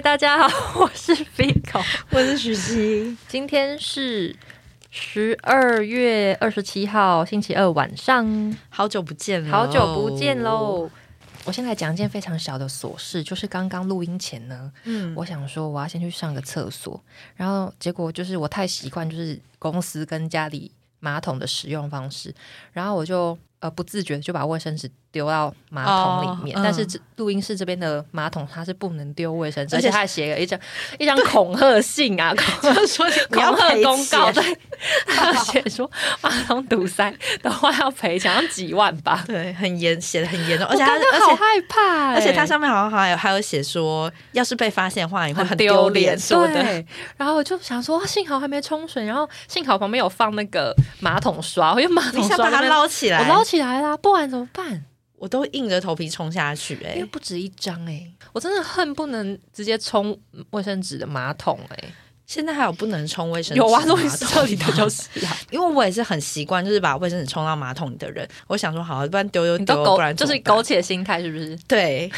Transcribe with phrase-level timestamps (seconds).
[0.00, 0.48] 嗨，大家好，
[0.80, 3.14] 我是 Fico，我是许熙。
[3.28, 4.34] 今天是
[4.90, 10.88] 十二月二十七号星期二晚上，好久不见了，好久不见喽！
[11.44, 16.98] 我先来讲一件非常小的琐事，就是刚刚录音前呢，嗯，我想说我要先去上个厕所，
[17.36, 22.34] 然后结果就是我太习惯就是公司跟家里马桶的使用方式，
[22.72, 24.90] 然后我就呃不自觉就把卫生纸。
[25.12, 30.56] 丢到马桶里面，但是录音室这边的马桶它是不能丢卫生纸，而且他还写了一张
[31.00, 34.56] 一张恐吓信啊， 就是说恐吓公告，对，
[35.08, 35.90] 他写说
[36.20, 37.12] 马桶堵塞
[37.42, 46.86] 的话要赔钱，几万吧，对，很严，写的很严重，而且他好害怕，而且它上面好像还有还有写说，要是被发现的话，你会很丢脸，对。
[47.16, 54.84] 然后我就想说，幸好还没冲水，然后幸好旁边有放那个马桶刷，我用马桶刷把它捞起来，我捞起来啦，不然怎么办？
[55.16, 60.16] 我都硬着头皮冲下去，哎，因为不止一张，哎，我真的恨不能直接冲
[60.50, 61.92] 卫生纸的马桶，哎，
[62.26, 71.54] 现在还有不能冲卫生有啊，录音室这里的就是啊， 因为我也是很习惯，就是把卫生纸冲到马桶里的人，我想说好，不然丢丢丢，不然就是苟且心态，是不是？
[71.68, 72.10] 对，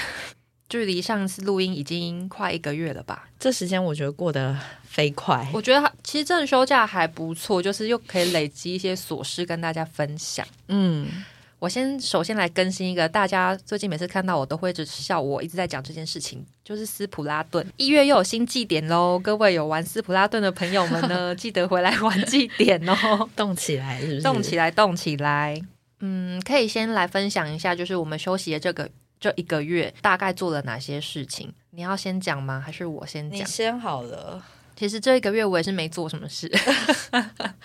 [0.69, 3.25] 距离上次录音已经快一个月了吧？
[3.41, 11.25] 这时间我觉得过得飞快，我觉得其实这休假还不错，就是又可以累积一些琐事跟大家分享，嗯。
[11.63, 19.17] 我先首先来更新一个，大家最近每次看到我都会一直笑我一直在讲这件事情，就是斯普拉顿一月又有新祭典喽！
[19.17, 24.23] 各位有玩斯普拉顿的朋友们呢， 记得回来玩祭典哦， 动起来是不是？
[24.23, 25.63] 动起来，动起来！
[26.01, 28.91] 嗯，可以先来分享一下，就是我们休息的这个
[29.21, 31.53] 这一个月大概做了哪些事情？
[31.71, 32.61] 你要先讲吗？
[32.61, 33.39] 还是我先讲？
[33.39, 34.43] 你先好了。
[34.83, 36.51] 其实这一个月我也是没做什么事，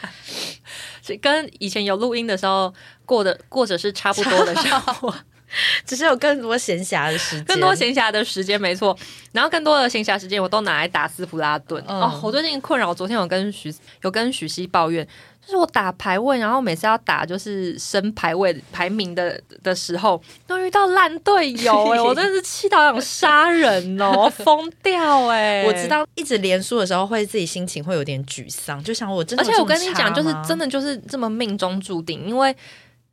[1.19, 2.71] 跟以前有录音的时候
[3.07, 5.11] 过的过着是差不多的生活，
[5.83, 8.95] 只是有更多闲暇的时间，更多闲暇的时间没错。
[9.31, 12.19] 然后更多的闲暇时间我都拿来打斯普拉顿哦。
[12.23, 13.73] 我最近困扰，我昨天有跟许
[14.03, 15.07] 有跟许熙抱怨。
[15.47, 25.63] 就是我打排位，然后每次要打就是升排位排名的的时候，都遇到烂队友哎， 我真的是气到想杀人哦，疯掉哎！
[25.65, 32.53] 我知道一直连输的时候会自己心情会有点沮丧，就想我真的，而且我跟你讲，就是真的就是这么命中注定，因为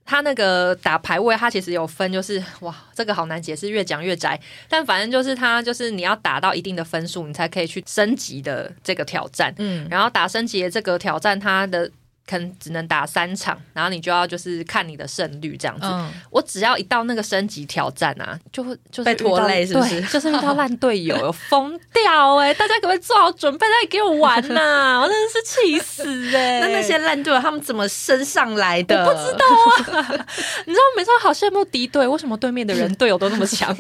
[0.04, 4.38] 他那个打排位，他其实有分，就是哇，这个好难解释，越讲越窄。
[4.68, 9.54] 但反正就是他就是你要打到一定的分数，你才可以去升级的这个挑战。
[9.58, 11.88] 嗯，然后打升级的这个挑战，它的。
[12.26, 15.86] 可能只能打三场，然后你就要就是看你的胜率这样子。
[16.30, 20.00] 我只要一到那个升级挑战啊，就会就是被拖累，是不是？
[20.08, 22.52] 就是遇到烂队友，疯掉哎！
[22.54, 25.00] 大家可不可以做好准备，再给我玩呐？
[25.02, 26.60] 我真的是气死哎！
[26.60, 29.04] 那那些烂队友他们怎么升上来的？
[29.04, 30.26] 我不知道啊！
[30.66, 33.76] 你知道，每次好羡慕敌对，为什么对面的人队友都那么强？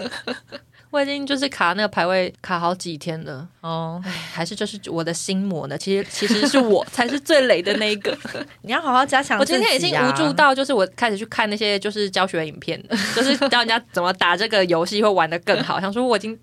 [0.94, 5.76] 我已经就是卡那个排位卡好几天了哦，哎，还是就是我的心魔呢。
[5.76, 8.16] 其实其实是我 才是最雷的那一个。
[8.62, 9.36] 你要好好加强。
[9.40, 12.80] 我今天已经无助到，就是我开始去看那些就是教学影片，
[13.16, 15.80] 就是教人家怎么打这个游戏会玩的更好。
[15.80, 16.38] 想说我已经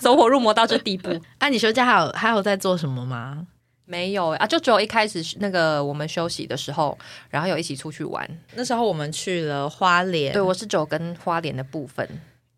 [0.00, 1.08] 走火入魔到这地步。
[1.38, 3.46] 哎，你休假还有还有在做什么吗？
[3.84, 6.98] 没有啊，就只有一开始那个我们休息的时候，
[7.28, 8.28] 然后有一起出去玩。
[8.54, 12.08] 那时候我们去了花莲，对我是走跟花莲的部分。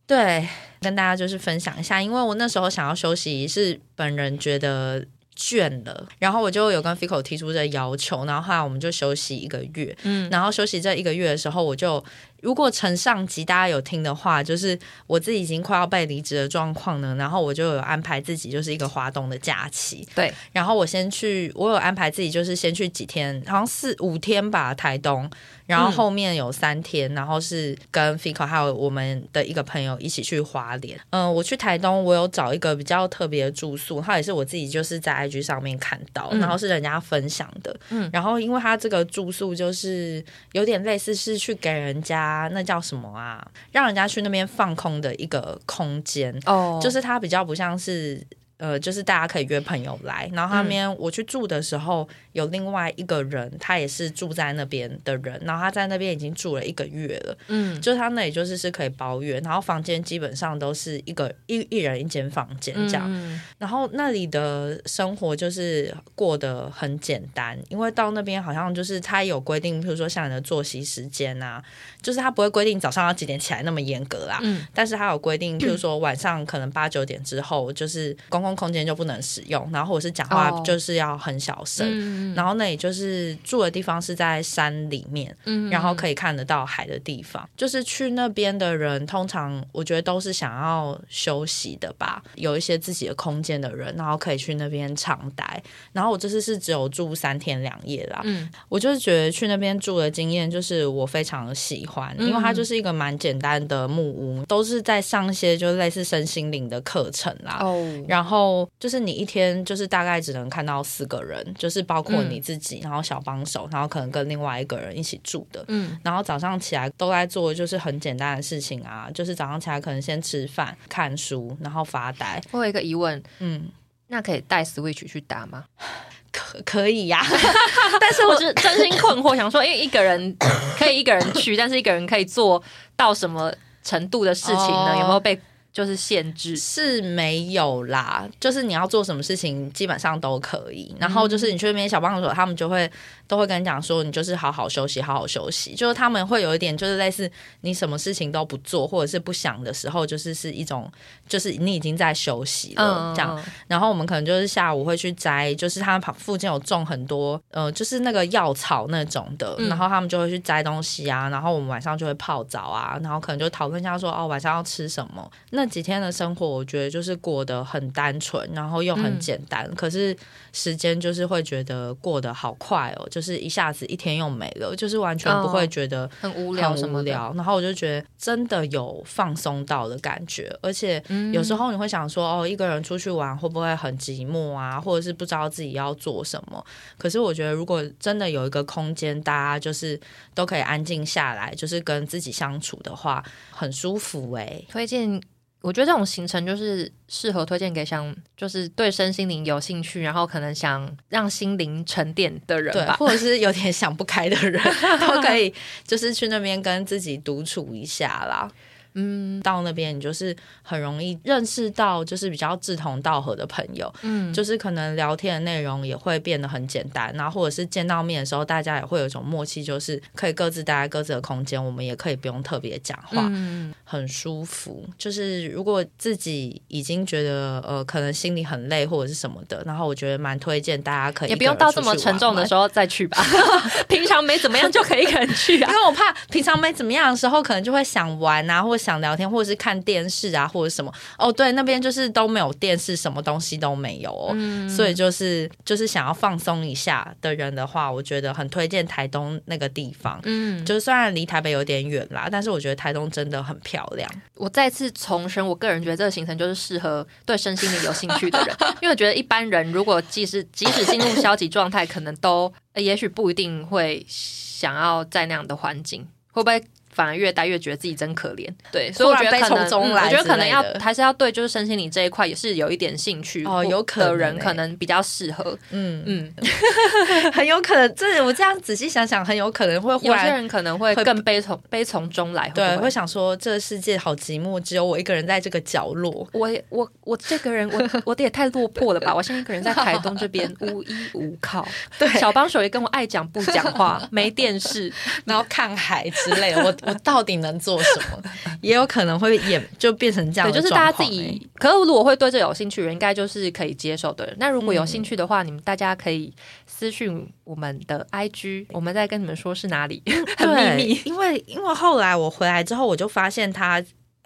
[0.06, 0.48] 对，
[0.80, 5.04] 跟大家就是分享一下，因为我那时候想要休息，是本人觉得
[5.36, 12.04] 倦了，然后我就有跟 Fico 提出这要求，然后后来我们就休息一个月，嗯，然后休息这一个月的时候，我就。
[12.42, 25.30] 如果承上集大家有听的话，就是我自己已经快要被离职的状况呢，然后我就有安排自己就是一个华东的假期，对，然后我先去，我有安排自己就是先去几天，好像四五天吧，台东，
[25.66, 30.98] 然后后面有三天，然后是跟 Fico 还有我们的一个朋友一起去华联。
[31.10, 42.31] 嗯，我去台东，我有找一个比较特别的住宿，它也是我自己就是在 IG 上面看到，然后是人家分享的，嗯，然后因为它这个住宿就是有点类似是去给人家。
[42.32, 43.46] 啊，那叫什么啊？
[43.72, 48.26] 让人家去那边放空的一个空间哦，就是它比较不像是。
[48.62, 71.60] 呃，就是大家可以约朋友来，然后那边我去住的时候，有另外一个人，他也是住在那边的人，然后他在那边已经住了一个月了，嗯，就他那里就是是可以包月，然后房间基本上都是一个一一人一间房间这样，然后那里的生活就是过得很简单，因为到那边好像就是他有规定，比如说像你的作息时间啊，
[72.00, 85.36] 就是他不会规定早上要几点起来那么严格啦，嗯，但是他有规定，比如说晚上可能八九点之后，就是公共公空间就不能使用，然后或者是讲话就是要很小声，然后那里就是住的地方是在山里面，
[85.70, 95.62] 然后可以看得到海的地方，就是去那边的人通常我觉得都是想要休息的吧，有一些自己的空间的人，然后可以去那边长待。
[95.92, 107.58] 然后我这次是只有住三天两夜啦，嗯，我就是觉得去那边住的经验就是我非常的喜欢，因为它就是一个蛮简单的木屋，都是在上一些就类似身心灵的课程啦。
[107.60, 108.31] 哦，然后
[108.78, 115.64] 就是你一天就是大概只能看到四个人，就是包括你自己，然后小帮手，然后可能跟另外一个人一起住的。
[115.68, 122.42] 嗯，然后早上起来都在做就是很简单的事情啊，就是早上起来可能先吃饭、看书，然后发呆。
[122.50, 123.68] 我有一个疑问，嗯。
[124.08, 125.64] 那可以带 Switch 去打吗？
[126.30, 127.22] 可可以呀，
[128.00, 130.36] 但是我是真心困惑，想说，因为一个人
[130.78, 132.62] 可以一个人去，但是一个人可以做
[132.96, 133.50] 到什么
[133.82, 134.96] 程度的事情呢？
[134.98, 135.38] 有没有被？
[135.72, 140.94] 就是限制是没有啦，就是你要做什么事情基本上都可以。
[141.00, 142.90] 然后就是你去那边小帮手，他们就会
[143.26, 145.74] 都会跟你讲说，你就是好好休息，好好休息。
[145.74, 147.30] 就是他们会有一点，就是类似
[147.62, 150.92] 你什么事情都不做或者是不想的时候，就是是一种，
[151.26, 153.42] 就是你已经在休息了这样。
[153.66, 161.30] 然后我们可能就是下午会去摘，就是他们旁附近有种很多呃，就是那个药草那种的，然后他们就会去摘东西啊。
[161.30, 165.61] 然后我们晚上就会泡澡啊，然后可能就讨论一下说，哦，晚上要吃什么那。
[165.62, 169.72] 那几天的生活，我觉得就是过得很单纯，然后又很简单。
[169.76, 170.16] 可是
[170.52, 177.32] 时间就是会觉得过得好快哦，就是一下子一天又没了，就是完全不会觉得很无聊，很无聊。
[177.36, 181.00] 然后我就觉得真的有放松到的感觉，而且
[181.32, 184.80] 有时候你会想说，哦，一个人出去玩会不会很寂寞啊？
[184.80, 186.64] 或者是不知道自己要做什么？
[186.98, 190.00] 可是我觉得，如果真的有一个空间，大家就是
[190.34, 194.60] 都可以安静下来，就是跟自己相处的话，很舒服哎。
[194.68, 195.22] 推荐。
[195.62, 204.60] 我觉得这种行程就是适合推荐给想就是对身心灵有兴趣，然后可能想让心灵沉淀的人吧，或者是有点想不开的人，
[205.00, 205.54] 都可以
[205.86, 208.50] 就是去那边跟自己独处一下啦。
[208.94, 224.84] 嗯，到那边你就是很容易认识到就是比较志同道合的朋友，嗯，就是可能聊天的内容也会变得很简单，然后或者是见到面的时候，大家也会有一种默契，就是可以各自待在各自的空间，我们也可以不用特别讲话，嗯，很舒服。
[224.98, 233.24] 就是如果自己已经觉得呃可能心里很累或者是什么的，然后我觉得蛮推荐大家可以也不用到这么沉重的时候再去吧，
[233.88, 238.81] 平常没怎么样就可以一个人去啊， 因为我怕平常没怎么样的时候，可能就会想玩啊，或者。
[238.82, 244.36] 想聊天或者是看电视啊，或者什么哦，对，那边就是都没有电视，什么东西都没有哦，
[244.68, 250.20] 所以就是就是想要放松一下的人的话，我觉得很推荐台东那个地方。
[250.24, 254.10] 嗯，就是虽然离台北有点远啦，但是我觉得台东真的很漂亮。
[254.34, 266.62] 我再次重申，我个人觉得这个行程就是适合对身心灵有兴趣的人， 因为我觉得一般人如果即使即使进入消极状态，可能都也许不一定会想要在那样的环境，会不会？
[266.92, 276.32] 反而越待越觉得自己真可怜，对，所以我觉得可能，我觉得可能要还是要对，就是身心灵这一块也是有一点兴趣哦，有可能人可能比较适合，嗯嗯，
[277.32, 291.66] 很有可能，这我这样仔细想想，很有可能会有些人可能会更悲从悲从中来，对，会想说这个世界好寂寞，只有我一个人在这个角落，我我我这个人，我 我的也太落魄了吧，我现在一个人在台东这边 无依无靠，
[291.98, 294.92] 对，小帮手也跟我爱讲不讲话，没电视，
[295.24, 296.74] 然后看海之类的，我。
[296.82, 298.22] 我到底能做什么？
[298.60, 301.48] 也有可能会演就变成这样，就是大家自己。
[301.56, 304.36] 可是如果会对这有兴趣，人应该就是可以接受的人。
[304.38, 306.32] 那如果有兴趣的话，你们大家可以
[306.66, 310.02] 私讯我们的 IG，我们再跟你们说是哪里，
[310.36, 311.00] 很秘密。
[311.04, 313.82] 因为因为后来我回来之后，我就发现他。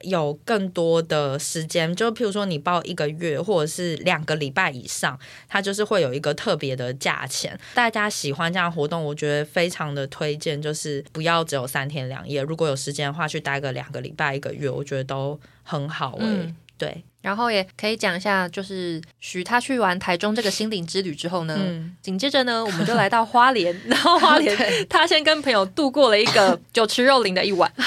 [0.09, 7.59] 有更多的时间，就譬如说你报一个月或者是两个礼拜以上，它就是会有一个特别的价钱。
[7.75, 16.55] 大家喜欢这样活动，我觉得非常的推荐，就是不要只有三天两夜，如果有时间的话，去待个两个礼拜一个月，我觉得都很好诶。
[16.79, 21.59] 对，然后也可以讲一下，就是许他去完台中这个心灵之旅之后呢，
[22.03, 24.55] 紧接着呢，我们就来到花莲， 然后花莲
[24.87, 27.73] 他先跟朋友度过了一个酒池肉林的一晚。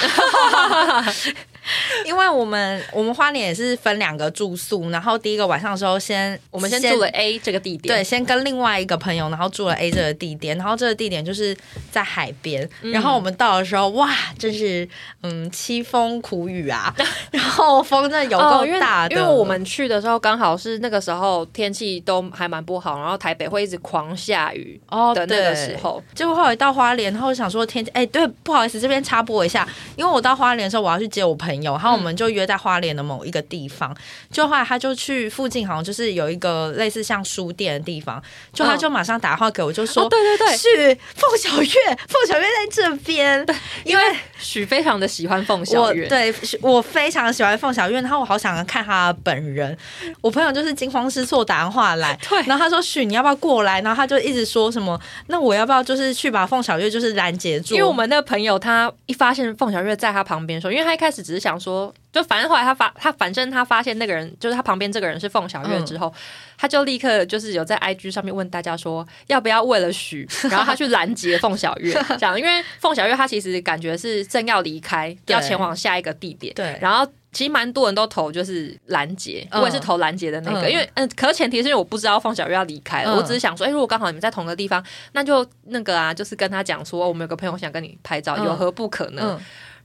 [2.05, 11.55] 因为我们我们花莲也是分两个住宿，然后第一个晚上的时候，先我们先住了 A 这个地点，对，先跟另外一个朋友，然后住了 A 这个地点，然后这个地点就是
[11.91, 14.88] 在海边，然后我们到的时候，哇，真是
[15.23, 16.93] 嗯凄风苦雨啊，
[17.31, 31.58] 然后风真的有够大的，因为我们去的时候刚好是那个时候天气都还蛮不好，然后台北会一直狂下雨哦的那个时候，结果后来到花莲，然后想说天气，哎，对，不好意思，这边插播一下，因为我到花莲的时候，我要去接我朋友。
[31.59, 33.95] 朋友，然后我们就约在花莲的某一个地方。
[34.31, 38.21] 就后来他就去附近，好像就是有一个类似像书店的地方，
[38.53, 44.03] 就他就马上打电话给我，就说：“对对对，是凤小月，凤小月在这边。”对，因为
[44.39, 49.77] 许非常的喜欢凤小岳，对我非常喜欢凤小月，然后我好想看他本人。
[50.22, 66.13] 我朋友就是惊慌失措打电话来， 对，然后他说：“许，你要不要过来？”然后他就一直说什么：“那我要不要就是去把凤小月就是拦截住？”因为我们那个朋友他一发现凤小月在他旁边的时候，因为他一开始只是想说，就反正后来他发他反正他发现那个人就是他旁边这个人是凤小月之后，
[66.57, 77.09] 他就立刻就是有在 IG 上面问大家说，要不要为了许， 然后他去拦截凤小月， 这样，因为凤小月她其实感觉是正要离开，要前往下一个地点，对，然后。
[77.31, 89.39] 其实蛮多人都投就是拦截，我也是投拦截的那个，因为嗯，可是前提是因为我不知道凤小月要离开了，我只是想说，哎，如果刚好你们在同个地方，那就那个啊，就是跟他讲说，我们有个朋友想跟你拍照，有何不可呢？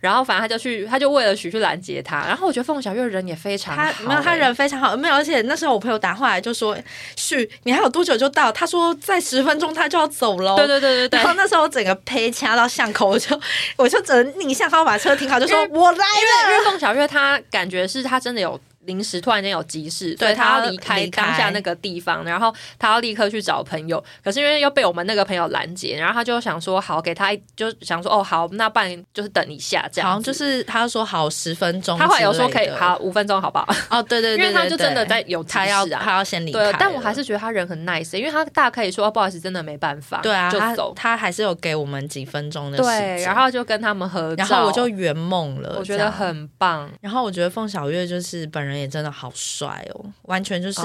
[0.04, 2.26] 然后反正他就去，他就为了许去拦截他。
[2.26, 5.14] 然后我觉得凤小月人也非常好，没有他人非常好，没有。
[5.14, 6.76] 而且那时候我朋友打话来就说
[7.16, 11.18] ：“许，你还有多久就到？”他说：“在十分钟他就要走了。”对对对对对。
[11.18, 13.40] 然后那时候我整个呸掐到巷口，我就
[13.76, 18.60] 我就只能逆向，然后把车停好，就说：“我来了。”因为凤小月她感觉是她真的有。
[18.86, 24.02] 临时突然间有急事，所以他要离开当下那个地方，然后他要立刻去找朋友。
[24.22, 30.08] 可是因为又被我们那个朋友拦截，然后他就想说好，给他就想说哦好，那不然就是等一下这样。
[30.08, 33.66] 好像就是他说好十分钟，他后来有说可以好五分钟好不好？
[33.90, 36.72] 哦对对，因为他就真的在有他要他要先离开。
[36.78, 40.20] 但我还是觉得他人很 nice，因为他大可以说不好意思，真的没办法。
[40.22, 46.90] 对啊，就走，他还是有给我们几分钟的时间，然后就跟他们合照，然后我就圆梦了，我觉得很棒。
[47.00, 49.30] 然后我觉得凤小月就是本人也真的好。
[49.34, 50.80] 帅哦，完全就是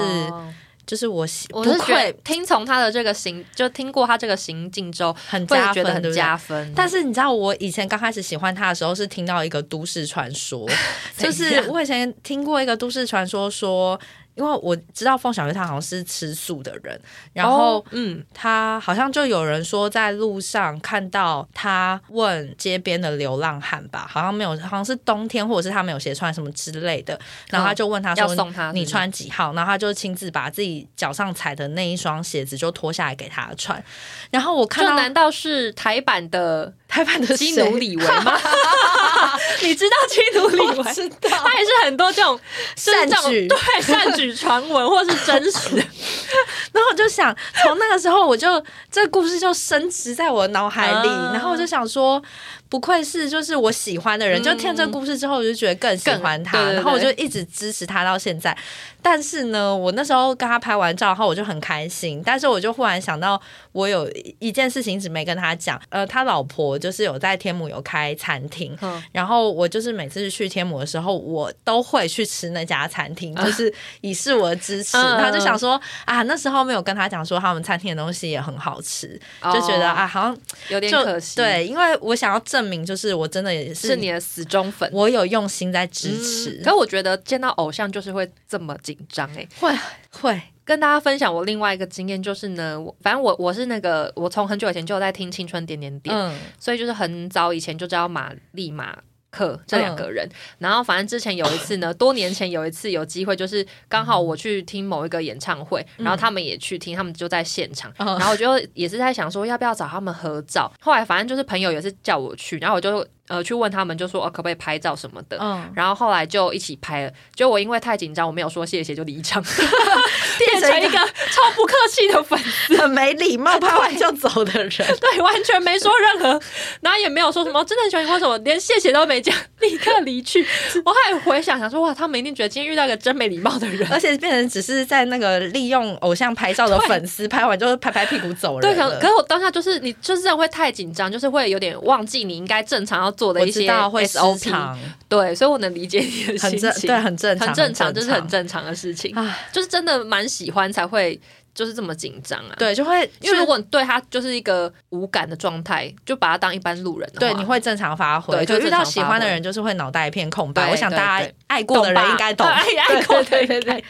[0.84, 6.72] 就是我喜，我是觉得听从他的这个行，就听过他这个行径之后，很加分，很加分。
[6.74, 10.68] 但是你知道，我以前刚开始喜欢他的时候，是听到一个都市传说，
[11.16, 13.98] 就是我以前听过一个都市传说说。
[14.40, 16.98] 因为我知道凤小月她好像是吃素的人，
[17.34, 27.18] 然后嗯，她好像就有人说在路上看到她问街边的流浪汉吧，好像没有，好像是冬天或者是他没有鞋穿什么之类的，
[27.50, 28.34] 然后他就问他说
[28.72, 33.82] 你穿几号，然后他就亲自把自己脚上踩的那一双鞋子就脱下来给他穿，
[34.30, 36.72] 然后我看到难道是台版的？
[36.88, 38.32] 台版的基努里维吗？
[39.62, 40.92] 你知道基努里维？
[40.92, 42.38] 知道，他也是很多这种
[42.76, 45.76] 善举，对善举传闻或是真实。
[46.72, 52.22] 然后我就想，从那个时候我就这个故事就升值在我脑海里，然后我就想说。
[52.70, 58.56] 不愧是就是我喜欢的人，就听这个故事之后，我就觉得更喜欢他，然后我就一直支持他到现在。
[59.02, 62.22] 但是呢，我那时候跟他拍完照后，我就很开心。
[62.24, 63.40] 但是我就忽然想到，
[63.72, 64.08] 我有
[64.38, 65.80] 一件事情一直没跟他讲。
[65.88, 68.78] 呃，他老婆就是有在天母有开餐厅，
[69.10, 73.72] 然后我就是每次去天母的时候，我都会去吃那家餐厅，就是
[74.02, 74.92] 以示我的支持。
[74.92, 81.36] 他就想说啊，那时候没有跟他讲说他们餐厅的东西也很好吃，就觉得啊，好像有点可惜。
[81.36, 82.59] 对，因为我想要证。
[82.60, 86.62] 证明就是我真的也是你的死忠粉，我有用心在支持。
[86.62, 89.74] 可我觉得见到偶像就是会这么紧张哎，会
[90.10, 98.96] 会跟大家分享我另外一个经验，就是呢，反正我我是那个我从很久以前就在听青春点点点，嗯，所以就是很早以前就知道马丽马。
[99.30, 110.72] 克这两个人，然后反正之前有一次呢，多年前有一次有机会，就是刚好我去听某一个演唱会，然后他们也去听，他们就在现场，然后我就也是在想说要不要找他们合照。
[110.80, 113.06] 后来反正就是朋友也是叫我去，然后我就。
[113.30, 117.12] 呃，去问他们就说哦，可不可以拍照什么的，嗯，然后后来就一起拍了。
[117.32, 119.40] 就我因为太紧张，我没有说谢谢就离场，
[120.36, 124.70] 变成一个超不客气的粉丝，很没礼貌， 拍完就走的人，
[125.00, 126.42] 对，完全没说任何，
[126.80, 130.44] 然后也没有说什么真的很喜欢你，为什么连谢谢都没讲，立刻离去。
[130.84, 138.74] 我还回想想说，哇，他们一定觉得今天遇到一个真没礼貌的人，而且变成只是在那个利用偶像拍照的粉丝，拍完就拍拍屁股走人。
[138.74, 143.14] 对，可可是我当下就是你就是这样会太紧张，就是会有点忘记你应该正常要。
[143.20, 148.64] 做的一些 SOP，对，所以我能理解你的心情，对，很正常，很正常，这是很正常。
[148.64, 149.14] 的事情，
[149.52, 151.20] 就是真的蛮喜欢才会
[151.54, 162.64] 就是这么紧张啊，对，就会因为如果你对他就是一个无感的状态，就把他当一般路人，对，你会正常发挥，就遇到喜欢的人就是会脑袋一片空白，我想大家爱过的人应该懂， 爱
[163.02, 163.84] 过，对对对。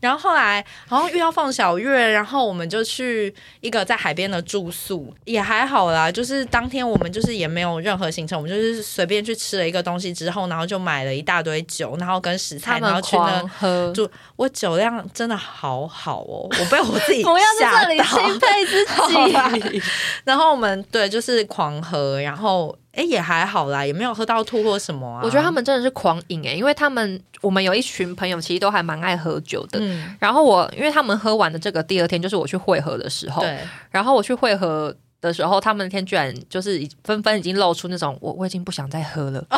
[0.00, 6.10] 然后后来好像遇到放小月，然后我们就去一个在海边的住宿，也还好啦。
[6.10, 13.92] 就是当天我们就是也没有任何行程，我们就是随便去吃了一个东西之后，然后就买了一大堆酒，然后跟食材，然后去那喝。
[13.92, 14.10] 就。
[14.36, 19.82] 我酒量真的好好哦，我被我自己 不要在这里钦佩自己。
[20.24, 22.74] 然后我们对就是狂喝，然后。
[22.92, 25.20] 哎，也还好啦，也没有喝到吐或什么啊。
[25.22, 29.78] 我觉得他们真的是狂饮哎，因为他们我们有一群朋友其实都还蛮爱喝酒的。
[29.80, 34.94] 嗯，然后我因为他们喝完的这个第二天就是我去会合的时候，对，然后我去会合。
[35.22, 39.44] 的时候，他们那天居然就是纷纷已经露出那种我我已经不想再喝了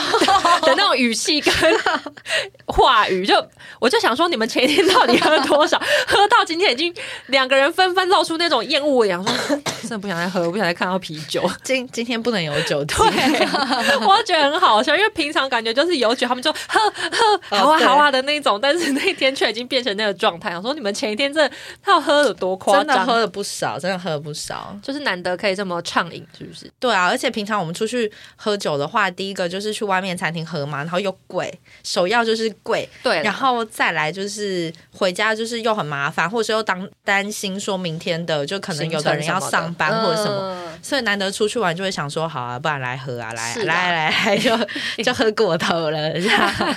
[0.74, 1.52] 的那种语气跟
[2.66, 3.34] 话语，就
[3.78, 5.80] 我就想说，你们前一天到底喝多少？
[6.06, 6.92] 喝到今天已经
[7.26, 11.48] 两个人纷纷露出那种厌恶的样，说 真的不想再喝，我不想再看到啤酒。
[11.62, 12.96] 今今天不能有酒，对，
[14.04, 16.80] 我觉得很好笑，因为平常感觉就是有酒，他们就喝
[17.48, 20.56] 喝好啊好啊的那种，但是那天却已经变成那个状态。
[20.56, 21.48] 我说你们前一天这
[21.80, 25.52] 他要喝的多夸张，真的喝了不少，真的喝了不少，就是难得可以。
[25.52, 26.72] 这么畅饮是不是？
[26.80, 31.52] 对啊，而且平常我们出去喝酒的话，第一个就是去外面餐厅喝嘛，然后又贵，
[31.82, 44.56] 首要就是贵，对，然后再来就是回家就是又很麻烦，或者是又当担心说明天的就可能有的人要上班或者什么，所以难得出去玩就会想说好啊，不然来喝啊，来来来来就
[45.02, 46.76] 就喝过头了这样。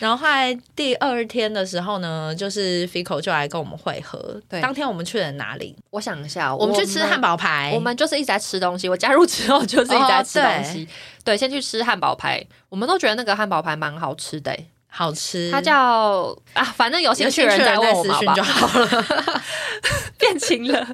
[0.00, 4.40] 然后后来第二天的时候呢，就是 Fico 就来跟我们会合。
[4.48, 5.76] 对，当天我们去了哪里？
[5.90, 7.70] 我想一下，我们去吃汉堡排。
[7.74, 8.88] 我们就是一直在吃东西。
[8.88, 10.88] 我加入之后就是一直在吃东西。
[11.22, 12.44] 对，先去吃汉堡排。
[12.70, 15.50] 我们都觉得那个汉堡排蛮好吃的，好吃。
[15.50, 19.04] 它叫啊，反正有兴趣人再问我们就好了。
[20.18, 20.88] 变情了。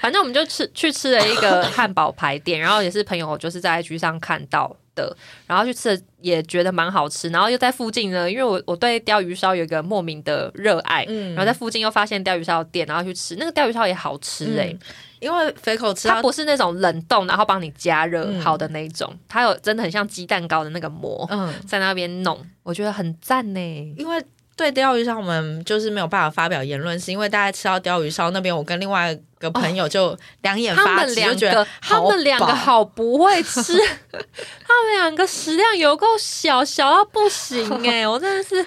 [0.00, 4.76] 反正我们就吃去吃了一个汉堡排店，然后也是朋友就是在 IG 上看到。
[4.94, 14.74] 的，然后去吃也觉得蛮好吃，然后又在附近呢，因为我我对鲷鱼烧有一个莫名的热爱，嗯然后在附近又发现鲷鱼烧店，然后去吃那个鲷鱼烧也好吃哎，
[15.20, 21.28] 因为肥口吃它不是那种冷冻然后帮你加热好的那种，它有真的很像鸡蛋糕的那个膜，
[21.66, 24.22] 在那边弄，我觉得很赞呢，因为。
[24.54, 33.74] 对鲷鱼烧，我们就是没有办法发表言论，是因为大家吃到鲷鱼烧那边，我跟另外一个朋友就两眼发直，就觉得他们两个好不会吃，
[34.10, 38.64] 他们两个食量有够小，小到不行哎， 我真的是。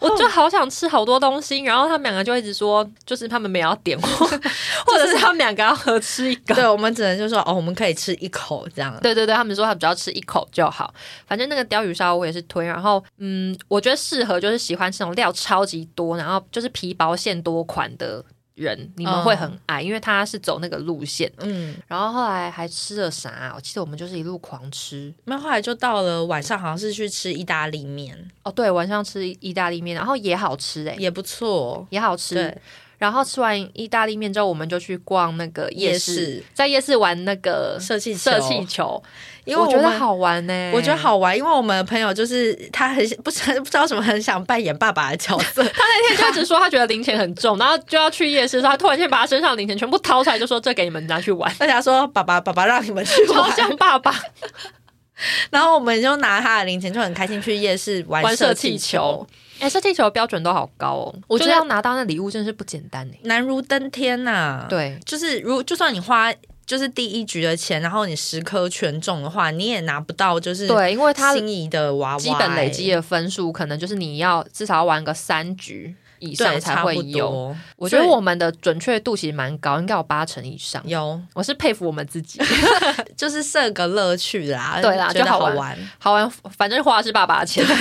[0.00, 4.24] 我就好想吃好多东西，然后他们两个就一直说，就是他们没有点货，
[4.86, 6.54] 或者是他们两个要合吃一个。
[6.54, 8.96] 对，我们只能就说哦，我们可以吃一口这样。
[9.02, 10.94] 对对对，他们说他只要吃一口就好。
[11.26, 18.24] 反正那个鲷鱼烧我也是推，然后嗯，我觉得适合就是喜欢吃那种料超级多，然后就是皮薄馅多款的。
[18.58, 21.32] 人你们会很爱，因为他是走那个路线。
[21.38, 23.52] 嗯，然后后来还吃了啥？
[23.54, 25.14] 我记得我们就是一路狂吃。
[25.24, 28.30] 那后来就到了晚上，好像是去吃意大利面。
[28.42, 32.56] 哦，对，晚上吃意大利面，然后也好吃哎，也不错，也好吃。
[32.98, 39.02] 对，然后吃完意大利面之后，我们就去逛那个夜市，在夜市玩那个射气射气球。
[39.44, 45.62] 因为我觉得好玩呢，我觉得好玩，因为我们的朋友就是他很不不不知道什么很想扮演爸爸的角色。
[45.72, 51.50] 他那天就一直说他觉得零钱很重，然后就要去夜市，他突然间把他身上零钱全部掏出来，就说这给你们拿去玩。
[51.58, 54.14] 大家说爸爸爸爸让你们去玩，超像爸爸。
[55.50, 59.26] 然后我们就拿他的零钱，就很开心去夜市玩射气球。
[59.60, 64.66] 哎，射气球的标准都好高哦，我觉得要拿到那礼物真是不简单哎，难如登天呐。
[64.68, 66.32] 对，就是如就算你花。
[66.68, 70.38] 就是第一局的钱，然后你十颗全中的话，你也拿不到。
[70.38, 77.54] 就是对，因为他心仪的娃娃基本累积的分数，可能就是你要至少要玩个三局以上才会有。
[77.76, 80.82] 我觉得我们的准确度其实蛮高，应该有八成以上。
[80.86, 82.40] 有，我是佩服我们自己，
[83.16, 87.64] 就是设个乐趣啦，对啦，就好玩，好玩，反正花的是爸爸的钱。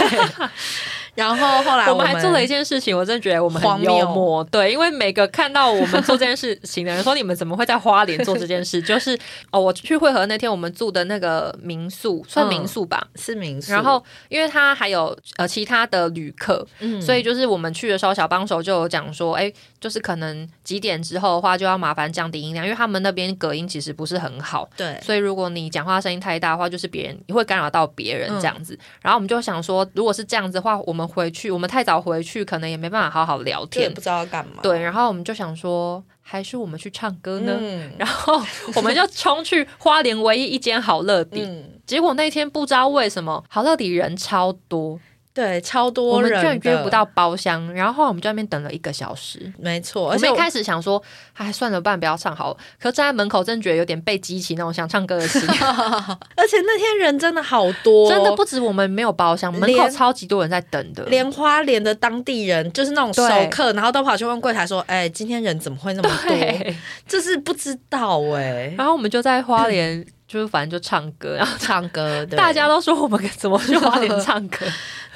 [1.17, 4.43] 然后后来我们还做了一件事情，我真的觉得我们很幽默。
[4.45, 9.17] 对，因为每个看到我们做这件事情的人说：“你们怎么会在花莲做这件事？” 就是
[9.51, 13.71] 哦，我去汇合那天，我们住的那个民宿算民宿吧，是民宿。
[13.71, 24.69] 然后因为他还有呃其他的旅客，嗯所以就是我们去的时候，小帮手就有讲说：“哎，就是可能几点之后的话，就要麻烦降低音量，因为他们那边隔音其实不是很好。
[24.77, 28.77] 对，所以如果你讲话声音太大的话，就是别人你会干扰到别人这样子。
[29.01, 31.88] 然后我们就想说，如果是这样子的话，我们回去我们太。
[31.88, 34.56] 早回去可能也没办法好好聊天，不知道要干嘛。
[34.62, 37.58] 对，然后我们就想说，还是我们去唱歌呢。
[37.98, 38.41] 然后
[38.76, 41.48] 我们就冲去花莲唯一一间好乐迪，
[41.88, 45.00] 结果那天不知道为什么好乐迪人超多。
[45.38, 49.54] 对，超多人，我们居然约不到包厢，然后后来我们在那边等了一个小时。
[49.60, 51.00] 没错，而且一开始想说，
[51.34, 52.58] 哎，算了，不然不要唱好了。
[52.82, 55.39] 可站在门口，真觉得有点被激起那种想唱歌的心。
[56.36, 61.04] 而且那天人真的好多， 真的不止我们没有包厢，门口超级多人在等的。
[61.04, 66.73] 连花莲的当地人，就是那种熟客，然后都跑去问柜台说：“哎，今天人怎么会那么多？”
[67.08, 68.73] 就是不知道哎。
[68.76, 70.04] 然后我们就在花莲。
[70.28, 74.65] 就是反正就唱歌，然后唱歌，大家都说我们怎么去花莲唱歌，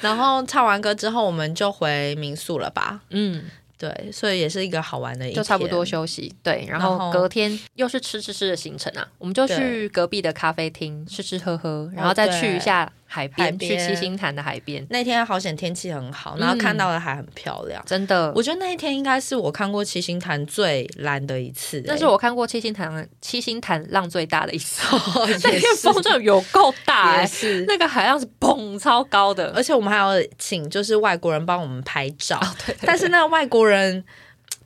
[0.02, 3.00] 然后唱完歌之后我们就回民宿了吧？
[3.10, 3.44] 嗯，
[3.78, 6.34] 对，所以也是一个好玩的一就差不多休息。
[6.42, 12.92] 对，然后隔天又是吃吃吃的行程啊，我们就去隔壁的咖啡厅吃吃喝喝，然后再去一下。
[13.12, 18.32] 海边去七星潭的海边，那天好险天气很好，然后看到的海很漂亮，真的。
[18.34, 24.82] 我觉得那一天应该是我看过七星潭最蓝的一次，那是我看过七星潭七星潭浪最大的一次。
[25.44, 32.40] 那天风真的有够大，是那个海浪是砰超高的，而且我们还要请就是外国人帮我们拍照，
[32.80, 34.02] 但是那外国人。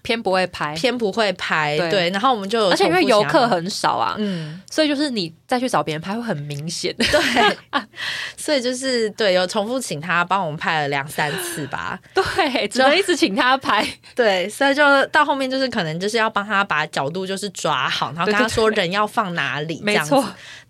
[0.07, 7.57] 偏不会拍，偏不会拍，对，然后我们就而且因为游客很少啊，嗯，所以就是你再去找别人拍会很明显，对，
[8.39, 20.25] 所以就是对，有重复请他帮我们拍了两三次吧， 对，只能一直请他拍，对，所以就到后面就是可能就是要帮他把角度就是抓好，然后跟他说人要放哪里，没错，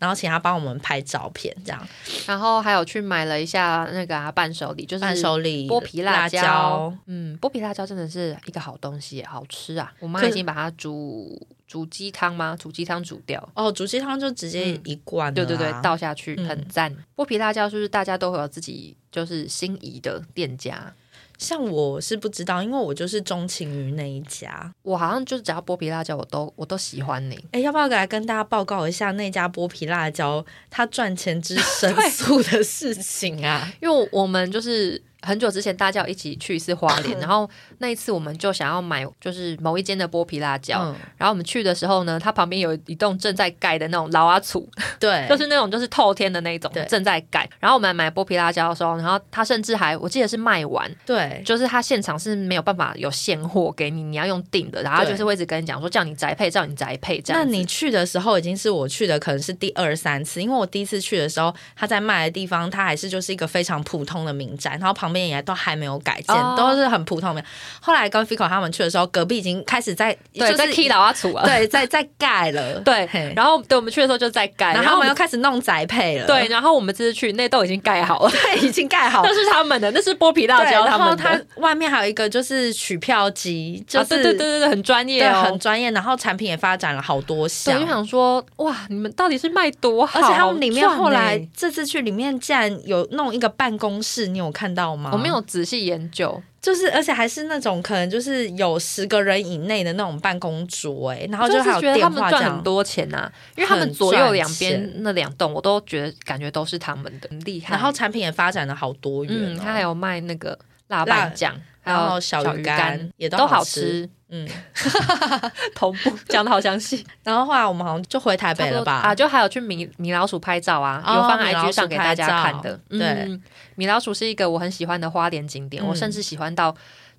[0.07, 1.88] 然后请他帮我们拍照片这样，
[2.29, 9.25] 然后还有去买了一下那个伴手礼，就是伴手礼剥皮辣椒，嗯，剥皮辣椒真的是一个好东西。
[9.25, 9.92] 好吃啊！
[9.99, 12.57] 我妈已经把它煮煮鸡汤吗？
[12.57, 16.95] 煮鸡汤煮掉哦，煮鸡汤就直接一罐，对对对，倒下去很赞。
[17.16, 20.92] 剥皮辣椒是不是大家都会有自己就是心仪的店家？
[21.38, 24.72] 像我是不知道，因为我就是钟情于那一家。
[24.83, 27.38] 我好像就是只要剥皮辣椒，我都我都喜欢你。
[27.53, 33.72] 哎，要不要来跟大家报告一下那家剥皮辣椒它赚钱之 神速的事情啊？
[33.81, 35.03] 因为我们就是。
[35.27, 40.95] 很久之前，大家一起去一次花莲， 然后那一次我们就想要买，就是某一间的剥皮辣椒。
[41.17, 44.69] 然后我们去的时候呢，它旁边有一栋正在盖的那种老阿醋，
[45.01, 47.49] 对， 就是那种就是透天的那种正在盖。
[47.59, 54.81] 然后我们买剥皮辣椒的时候，然后他甚至还我记得是卖完，对，就是他现场是没有办法有现货给你，你要用订的。
[54.83, 57.43] 然后就是会一直跟你讲说叫你宅配，叫你宅配这样。
[57.43, 65.15] 那你去的时候已经是我去的可能是第二三次，因为我第一次去的时候他在卖的地方，他还是就是一个非常普通的民宅，然后旁边。
[65.16, 67.44] 也都还没有改建，都是很普通的。
[67.81, 72.81] 后来跟 Fico 他们去的时候，隔壁已经开始在对在踢老阿楚了，对，在 在盖了。
[72.81, 76.26] 对，然后等我们去的时候就在盖，然后我们又开始弄宅配了。
[76.26, 80.85] 对，然后我们这次去那都已经盖好了，对，已经盖好了， 那是他们的，那是剥皮辣椒。
[80.85, 85.90] 然后它外面还有一个就是取票机，就是对对对对对，很专业，很专业。
[85.90, 90.18] 然后产品也发展了好多项，我就想说哇，你们到底是卖多好？
[90.20, 94.96] 而且他们里面后来这次去里面竟然有弄一个办公室，你有看到吗？
[95.13, 95.87] 我没有仔细。
[95.87, 107.75] 研究就是，而且还是那种可能就是有十个人以内的那种办公桌，哎，然后就还有他们赚很多钱呐，因为他们左右两边那两栋，我都觉得感觉都是他们的很厉害。
[107.75, 111.55] 然后产品也发展了好多元，他还有卖那个辣拌酱，
[111.87, 114.09] 然后小鱼干也都好吃。
[114.29, 114.46] 嗯，
[115.75, 117.07] 同步 讲的好详细。
[117.22, 118.94] 然后后来我们好像就回台北了吧？
[119.05, 122.79] 啊，就还有去米米老鼠拍照啊，有放 IG 上给大家看的。
[122.90, 123.38] 对，
[123.77, 126.75] 米老鼠是一个我很喜欢的花莲景点，我甚至喜欢到，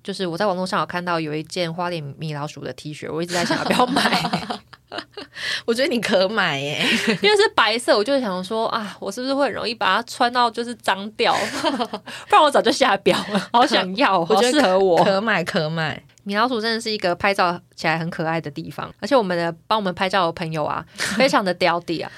[0.08, 4.58] 就是我在网络上有看到有一件花脸米老鼠的 T 恤，我一直在想要不要买。
[5.66, 6.82] 我觉得你可买耶，
[7.20, 11.36] 因为是白色，我就想说啊，我是不是会很容易把它穿到就是脏掉？
[11.60, 16.02] 不然我早就下标了，好想要， 好适合我，可买可买。
[16.22, 22.10] 米老鼠真的是一个拍照起来很可爱的地方，而且我们的帮我们拍照的朋友啊，非常的屌地啊！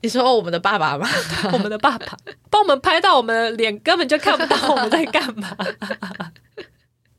[0.00, 1.06] 你说我们的爸爸吗？
[1.52, 2.16] 我们的爸爸
[2.48, 5.54] 帮我们拍到我们的脸，根本就看不到我们在干嘛。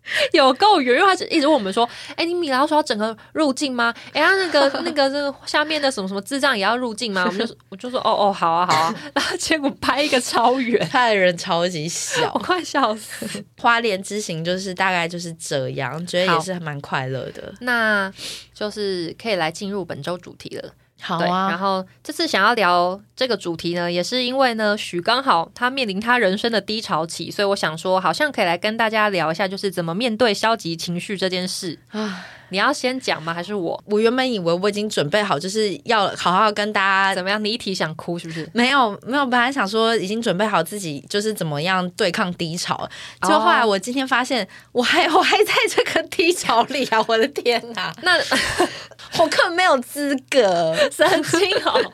[0.33, 3.93] 有够远，因为他一直问我们说：“哎，你米老鼠要整个入境吗？
[4.13, 13.45] 哎，他那个 那个那个下面的什么什么智障也要入境吗？”我们就我就说：“哦 哦，好啊好啊。”然后结果拍一个超远，他的人超级小，我快笑死。
[13.59, 17.53] 花莲之行就是大概就是这样，觉得也是蛮快乐的。
[17.61, 18.11] 那
[18.53, 20.73] 就是可以来进入本周主题了。
[20.99, 32.25] 好啊，然后这次想要聊这个主题呢，也是因为呢，许刚好他面临他人生的低潮期，所以我想说，好像可以来跟大家聊一下，就是怎么面对消极情绪这件事啊。
[32.49, 33.33] 你要先讲吗？
[33.33, 33.81] 还是我？
[33.87, 37.43] 我原本以为我已经准备好，就是要好好跟大家怎么样？
[37.43, 38.49] 你一提想哭是不是？
[38.53, 39.25] 没有，没有。
[39.25, 42.87] 本来想说已经准备好自己就是怎么样对抗低潮，
[43.21, 47.03] 就后来我今天发现我还 我还在这个低潮里啊！
[47.07, 48.17] 我的天哪，那
[49.19, 51.93] 我根本没有资格 神经哦。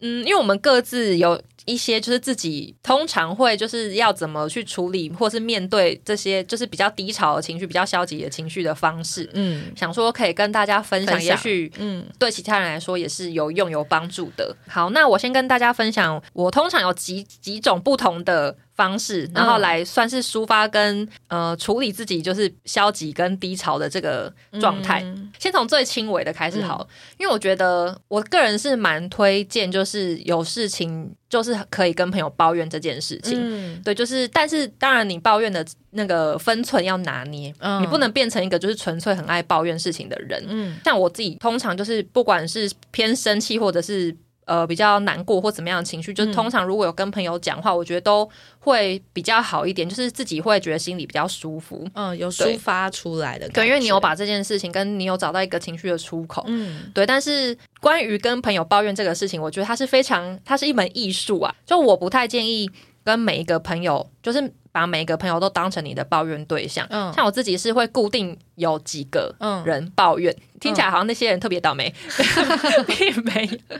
[0.00, 1.40] 嗯，因为我们各自有。
[1.64, 9.28] 一些就是自己通常会就是要怎么去处理，或是面对这些就是比较低潮的情绪、比较消极的情绪的方式。
[9.34, 14.56] 嗯，想说可以跟大家分享，也许嗯对其他人来说也是有用、有帮助的。
[14.68, 18.56] 好，那我先跟大家分享，我通常有几几种不同的。
[18.74, 25.00] 方式，然后来算是抒发跟呃处理自己就是消极跟低潮的这个状态。
[25.38, 26.84] 先从最轻微的开始好，
[27.16, 40.44] 因为我觉得我个人是蛮推荐，就是有事情就是可以跟朋友抱怨这件事情，对，就是，但是当然，你抱怨的那个分寸要拿捏，你不能变成一个就是纯粹很爱抱怨事情的人。
[40.48, 44.16] 嗯，像我自己，通常就是不管是偏生气或者是。
[44.46, 48.28] 呃，比较难过或怎么样的情绪，就是通常如果有跟朋友讲话，我觉得都
[48.58, 51.86] 会比较好一点，就是自己会觉得心里比较舒服。
[51.94, 56.44] 嗯，有抒发出来的，对，因为你有把这件事情跟你有找到一个情绪的出口。
[56.46, 57.06] 嗯，对。
[57.06, 61.54] 但是关于跟朋友抱怨这个事情，我觉得它是非常，它是一门艺术啊。
[61.64, 62.70] 就我不太建议
[63.02, 64.52] 跟每一个朋友，就是。
[64.74, 69.32] 把每个朋友都当成你的抱怨对象，嗯，像我自己是会固定有几个
[69.64, 71.94] 人抱怨，听起来好像那些人特别倒霉，
[72.88, 73.76] 并没有，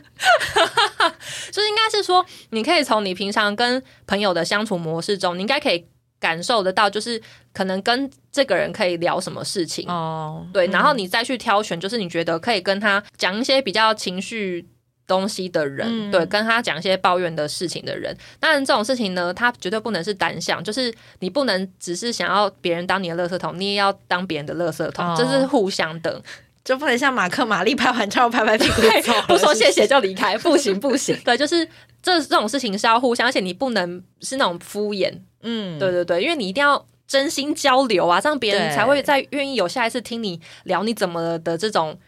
[1.50, 5.84] 就是应该是说，你可以从你平常跟朋友的相处模式中，你应该可以
[6.20, 7.20] 感受得到，就是
[7.52, 14.68] 可能跟这个人可以聊什么事情哦，对，然后你再去挑选，就是你觉得可以跟他讲一些比较情绪。
[15.06, 26.22] 东西的人，对，跟他讲一些抱怨的事情的人，当然这种事情呢，他绝对不能是单向，就是你不能只是想要别人当你的垃圾桶，你也要当别人的垃圾桶，这是互相的，
[26.64, 28.80] 就不能像马克玛丽拍完之后拍拍屁股
[29.28, 31.68] 不说谢谢就离开，不行不行， 对，就是
[32.02, 35.12] 这这种事情是要互相，而且你不能是那种敷衍，
[35.42, 41.98] 嗯，对对对，因为你一定要真心交流啊，这样别人才会再愿意有下一次听你聊你怎么的这种。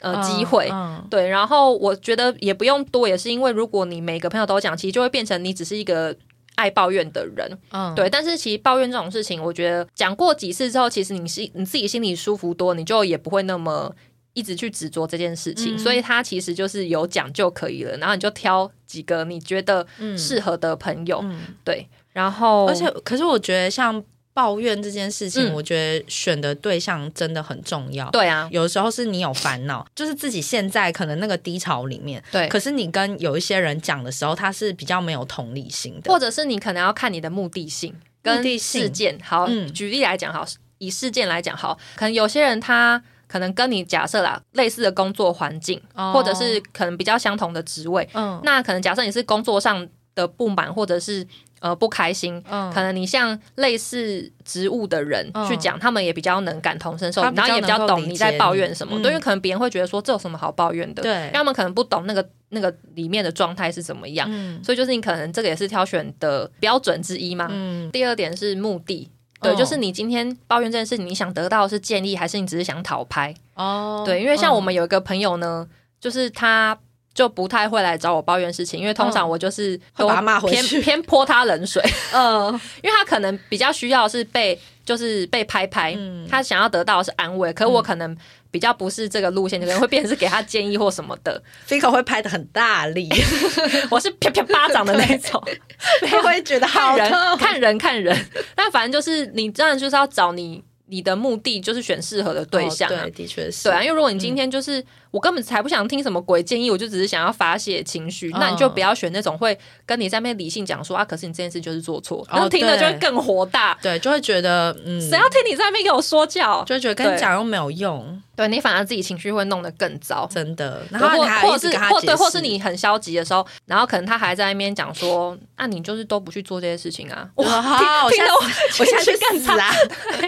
[0.00, 0.70] 呃，机会
[1.08, 6.14] 对，然后我觉得也不用多，也是因为如果你每个朋友都讲，其实就会变成你只是一个
[6.56, 8.10] 爱抱怨的人，嗯，对。
[8.10, 13.90] 但是其实抱怨这种事情，我觉得讲过几次之后，其实你心你自己心里舒服多，你就也不会那么
[14.34, 15.78] 一直去执着这件事情。
[15.78, 21.24] 所以他其实就是有讲就可以了，然后你就挑几个你觉得适合的朋友，
[21.64, 21.88] 对。
[22.12, 24.04] 然后，而且可是我觉得像。
[24.36, 28.10] 抱怨这件事情，我觉得选的对象真的很重要。
[28.10, 32.22] 对啊，有的时候是你有烦恼，就是自己现在可能那个低潮里面。
[32.30, 39.18] 对，可是你跟有一些人讲的时候，他是比较没有同理心的，或者是你可能要看你的目的性跟事件。
[39.24, 40.44] 好，举例来讲，好，
[40.76, 45.80] 以事件来讲，好，可能有些人他可能跟你假设啦类似的工作环境，
[46.12, 48.06] 或者是可能比较相同的职位。
[48.12, 51.24] 嗯，那可能假设你是工作上的不满，或者是。
[51.58, 58.94] 呃，不开心，可能你像类似植物的人去讲，他们也比较能感同身受，然后也比较懂你在抱怨什么。
[59.00, 64.30] 对，因为可能别人会觉得说这有什么好抱怨的，对，他们可能不懂那个那个里面的状态是怎么样。
[64.62, 67.48] 所以就是你可能这个也是挑选的标准之一嘛。
[67.50, 67.90] 嗯。
[67.90, 73.34] 第二点是目的，对，就是你今天抱怨这件事情，你想得到的是建议，还是你只是想讨拍？
[73.54, 75.66] 哦，对，因为像我们有一个朋友呢，
[75.98, 76.78] 就是他。
[77.16, 80.06] 就不太会来找我抱怨事情，因为通常我就是都
[80.46, 81.82] 偏偏泼他冷水。
[82.12, 82.52] 嗯，
[82.82, 87.50] 因为他可能比较需要是被就是被拍拍，嗯他想要得到的是安慰。
[87.54, 88.14] 可我可能
[88.50, 91.42] 比较不是这个路线，可能会变成是给他建议或什么的。
[91.66, 93.08] Fico 会拍的很大力，
[93.90, 95.42] 我是啪啪巴掌的那种，
[96.06, 98.14] 他会觉得好人看人看人。
[98.54, 103.82] 但反正就是你这样就是要找你你的目的就是选适合的对象，对，的确是对啊。
[103.82, 104.84] 因为如果你今天就是。
[105.16, 108.28] 我根本才不想听什么鬼建议，我就只是想要发泄情绪。
[108.32, 120.82] 那你就不要选那种会跟你在那边理性讲说啊，可是你这件事就是做错，然后听了就会更火大，对，就会觉得嗯，谁要听你在那边给我说教，就会觉得跟你讲又没有用，对你反而自己情绪会弄得更糟，真的。
[120.90, 121.08] 然后
[121.40, 127.44] 或者是或对，或是你很消极的时候，然后可能他还在那边讲说，那你就是都不去做这些事情啊，哇，
[128.12, 128.40] 听得我
[128.80, 129.72] 我下去更死啊，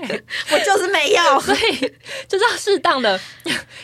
[0.50, 1.76] 我就是没有， 所以
[2.26, 3.20] 就是要适当的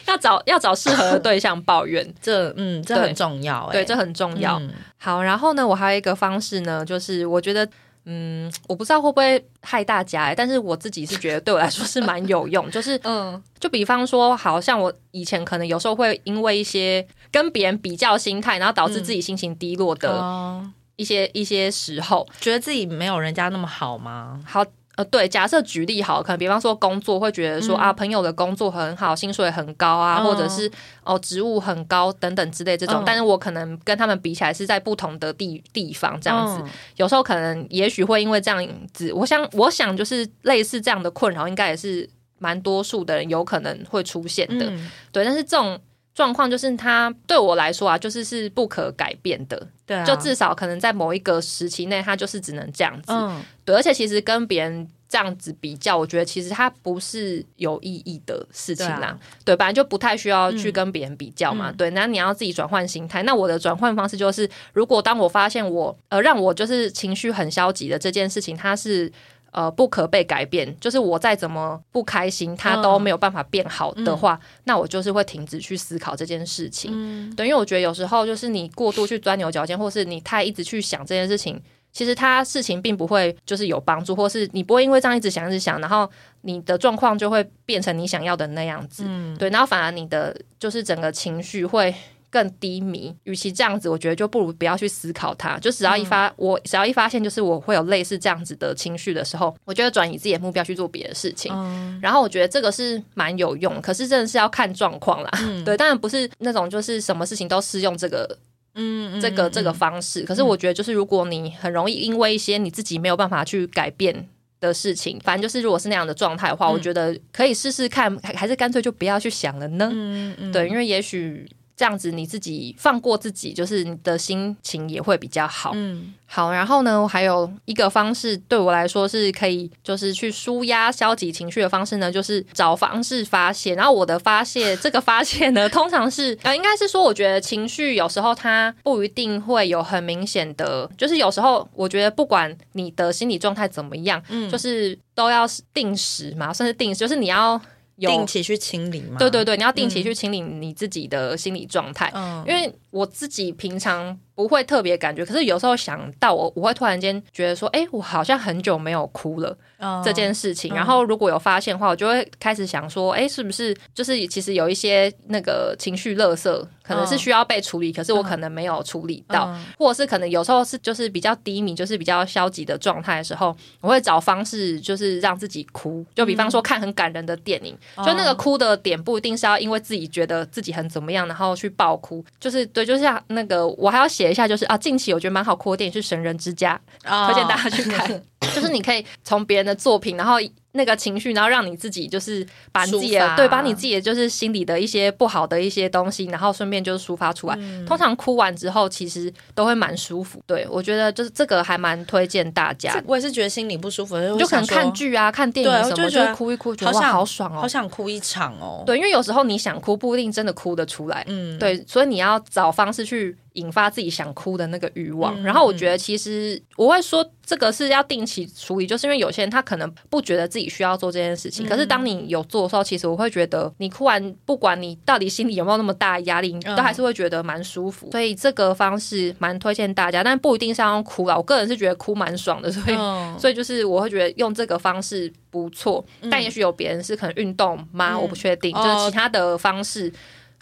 [0.07, 1.75] 要找要找适合的对象抱。
[1.75, 4.63] 抱怨，这嗯，这很重要，对，这很重要。
[4.97, 7.69] 好，然后呢，我还有一个方式呢，就是我觉得，
[8.07, 12.71] 嗯，我不知道会不会害大家，但是我自己是觉得对我来说是蛮有用。
[12.71, 20.63] 就是， 嗯，就比方说，好像我以前可能有时候会因为一些跟别人比较心态，然后导致自己心情低落的
[20.97, 24.41] 一些一些时候，觉得自己没有人家那么好吗？
[24.47, 24.65] 好。
[24.97, 30.71] 呃，对，假设举例好，可能比方说工作会觉得说啊，朋友的工作很好，薪水很高啊，或者是
[31.03, 36.63] 哦职务很高等等之类这种，但是我可能跟他们比起来是在不同的地地方这样子，
[36.97, 44.73] 有时候可能也许会因为这样子，我想我想就是类似这样的困扰，应该也是蛮多数的人有可能会出现的，
[45.11, 45.79] 对，但是这种。
[46.15, 63.25] 状况就是它对我来说啊，就是是不可改变的，对，就至少可能在某一个时期内，它就是只能这样子，嗯，对，而且其实跟别人这样子比较，我觉得其实它不是有意义的事情啦，对，本来就不太需要去跟别人比较嘛，对，那你要自己转换心态。
[63.25, 69.11] 那我的转换方式就是，如果当我发现我呃让我就是情绪很消极的这件事情，它是。
[69.55, 76.91] 呃不可被改变，就是我再怎么不开心，它都没有办法变好的话，那我就是会停止去思考这件事情。
[76.93, 81.59] 嗯，对，因为我觉得有时候就是你过度去钻牛角尖，或是你太一直去想这件事情。
[81.93, 89.05] 其实他事情并不会就是有帮助，或是你不会因为这样一直想一直想，然后你的状况就会变成你想要的那样子。
[89.07, 91.95] 嗯，对，然后反而你的就是整个情绪会
[92.35, 93.15] 更低迷。
[93.23, 95.57] 与其这样子，我觉得就不如不要去思考它。
[95.61, 101.53] 就只要一发我只要一发现就是我会有类似这样子的情绪的时候，我觉得转移自己的目标去做别的事情。
[101.55, 105.31] 嗯，然后我觉得这个是蛮有用，可是真的是要看状况啦。
[105.45, 108.37] 嗯， 对，当然不是那种就是什么事情都适用这个。
[108.77, 114.29] 嗯，这个这个方式，可是我觉得就是如果你很容易因为一些你自己没有办法去改变
[114.61, 119.89] 的事情，反正就是如果是那样的状态的话，我觉得可以试试看，还还是干脆就不要去想了呢。
[119.93, 121.49] 嗯嗯，对，因为也许。
[121.77, 125.73] 这样子你自己放过自己，就是你的心情也会比较好。
[125.75, 133.75] 嗯，好，然后呢，还有一个方式对我来说是可以，就是去舒压消极情绪的方式呢，就是找方式发泄。
[133.75, 147.61] 然后我的发泄，这个发泄呢，通常是 呃，应该是说，我觉得情绪有时候它不一定会有很明显的，就是有时候我觉得不管你的心理状态怎么样，嗯，就是都要定时嘛，算是定时，就是你要。
[147.99, 149.17] 定期去清理吗？
[149.19, 152.13] 对对对，你要定期去清理你自己的心理状态，
[152.47, 154.19] 因为我自己平常。
[154.37, 159.57] 不会特别感觉，可是有时候想到我，我会突然间觉得说，哎，我好像很久没有哭了
[160.05, 160.75] 这件事情。
[160.75, 166.51] 然后如果有发现的话，我就会开始想说，哎，是不是就是其实有一些那个情绪垃圾，
[166.83, 176.05] 可能是需要被处理，可是我可能没有处理到，或者是可能有时候是就是比较低迷，就是比较消极的状态的时候，我会找方式就是让自己哭。
[176.13, 184.25] 就比方说看很感人的电影，就那个哭的点不一定是要因为自己觉得自己很怎么样，然后去爆哭，就是对，就像那个我还要写。
[184.25, 186.81] 写一下就是啊，近期我觉得蛮好哭的电影是《神人之家》，
[187.27, 188.09] 推荐大家去看。
[188.55, 190.37] 就是你可以从别人的作品，然后。
[190.77, 197.57] 那个情绪，然后让你自己就是把自己的对，把你自己的就是心里的一些不好的一些东西，然后顺便就是抒发出来。
[197.87, 200.43] 通常哭完之后，其实都会蛮舒服。
[200.47, 203.01] 对我觉得就是这个还蛮推荐大家。
[203.07, 208.83] 我也是觉得心里不舒服，就可能看剧啊、看电影什么，就哭一哭，觉得哇好爽哦，好想哭一场哦。
[208.85, 211.25] 对，因为有时候你想哭，不一定真的哭得出来。
[211.29, 215.41] 嗯，对，所以你要找方式去引发自己想哭的那个欲望。
[215.41, 220.64] 然后我觉得其实我会说这个是要定期处理，就是因为有些人他可能不觉得自己。
[220.69, 228.11] 需要做这件事情，可是当你有做的时候，其实我会觉得你哭完，不管你到底心里有没有那么大压力，都还是会觉得蛮舒服。
[228.11, 231.37] 所以这个方式蛮推荐大家，但不一定是要用哭了。
[231.37, 232.97] 我个人是觉得哭蛮爽的，所以
[233.39, 236.05] 所以就是我会觉得用这个方式不错。
[236.31, 238.19] 但也许有别人是可能运动吗？
[238.19, 240.13] 我不确定，就是其他的方式，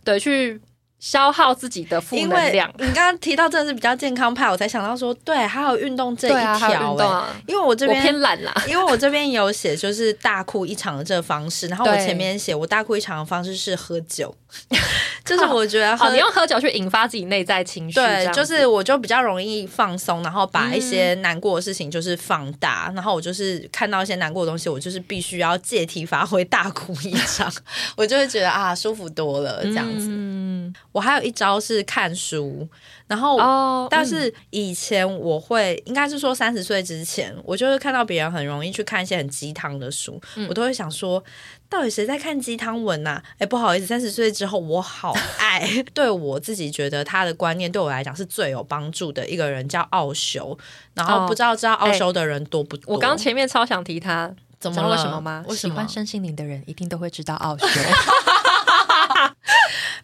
[0.04, 0.60] 对去。
[1.02, 2.72] 消耗自己的负能量。
[2.78, 14.32] 你刚刚提到真的是比较健康派，我才想到说，对，还有运动这一条啊，因为我这边偏懒啦， 因为我这边有写就是大哭一场的这个方式，然后我前面写我大哭一场的方式是喝酒，
[15.26, 27.52] 就是我觉得好， 你用喝酒去引发自己内在情绪，对，就是我就比较容易放松，然后把一些难过的事情就是放大，然后我就是看到一些难过的东西，我就是必须要借题发挥大哭一场，
[27.96, 30.06] 我就会觉得啊舒服多了这样子。
[30.08, 30.51] 嗯。
[30.92, 32.68] 我还有一招是看书，
[33.06, 41.22] 然后，哦但是以前我会，应该是说三十岁之前，我就是看到别人很容易去看一些很鸡汤的书，我都会想说，
[41.68, 43.22] 到底谁在看鸡汤文呐？
[43.38, 50.56] 哎，不好意思，三十岁之后我好爱， 对我自己觉得他的观念对我来讲是最有帮助的一个人，叫奥修。
[50.94, 52.94] 然后不知道知道奥修的人多不多？
[52.94, 54.30] 我刚前面超想提他，
[54.60, 54.96] 怎么了？
[54.96, 55.44] 什么吗？
[55.56, 57.66] 喜欢身心灵的人一定都会知道奥修。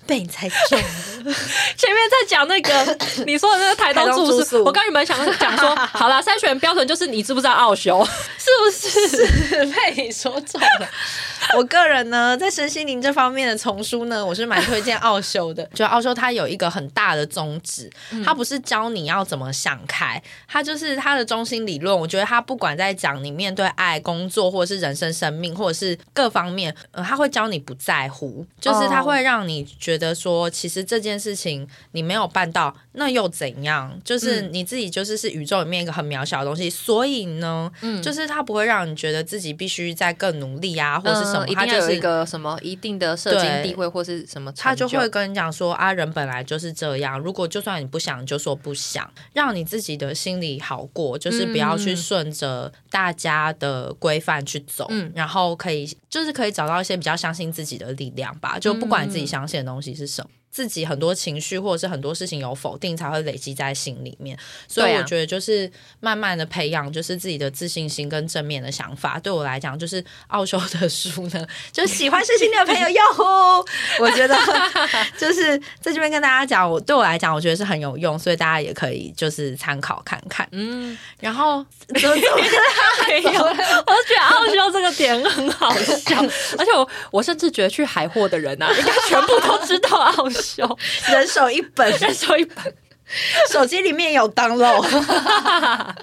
[0.08, 0.84] 被你猜中了。
[1.76, 8.02] 前面在讲那个 你说的那个台东住宿，我刚原本想讲说， 好了，筛选标准就是你知不知道奥修，
[8.38, 9.66] 是不是？
[9.66, 10.88] 被你说中了。
[11.56, 15.64] 我个人呢，在身心灵这方面的丛书呢，我是蛮推荐奥修的。
[15.74, 17.90] 就奥修他有一个很大的宗旨，
[18.24, 21.96] 他不是教你要怎么想开，他就是他的中心理论。
[21.96, 33.98] 我觉得他不管在讲你面对爱、工作，或者是人生、生命，或者是各方面，呃，他会教你不在乎，就是他会让你觉得说，其实这件事情你没有办到，那又怎样？
[34.04, 41.46] 就是你自己就是是宇宙里面一个很渺小的东西，所以呢，嗯，就是他不会让你觉得自己必须在更努力啊，或者是什么。
[41.48, 47.18] 一定有一个什么一定的社经地位或是什么，他就会跟你讲说啊，人本来就是这样。
[47.18, 54.86] 如果就算你不想，就说不想，让你自己的心里好过，就是不要去顺着大家的规范去走。
[54.90, 58.58] 嗯，然后可以就是可以找到一些比较相信自己的力量吧。
[58.58, 60.30] 就不管你自己相信的东西是什么。
[60.50, 64.36] 自己很多情绪或者是很多事情有否定，才会累积在心里面。
[64.66, 65.70] 所以我觉得就是
[66.00, 69.18] 慢慢的培养，就是自己的自信心跟正面的想法。
[69.18, 73.02] 对我来讲，就是奥修的书呢， 就喜欢事情的朋友哟，
[74.00, 74.36] 我觉得
[75.18, 80.48] 就是在这边跟大家讲，我对我来讲，我觉得是很有用，所以大家也可以就是参考看看。
[80.52, 82.16] 嗯，然后怎么怎么
[83.06, 83.42] 没有？
[83.42, 86.20] 我觉得奥修这个点很好笑，
[86.58, 90.28] 而且我我甚至觉得去海货的人啊，应该全部都知道奥。
[91.10, 92.74] 人手一本，人手一本，
[93.50, 94.86] 手机里面有 download。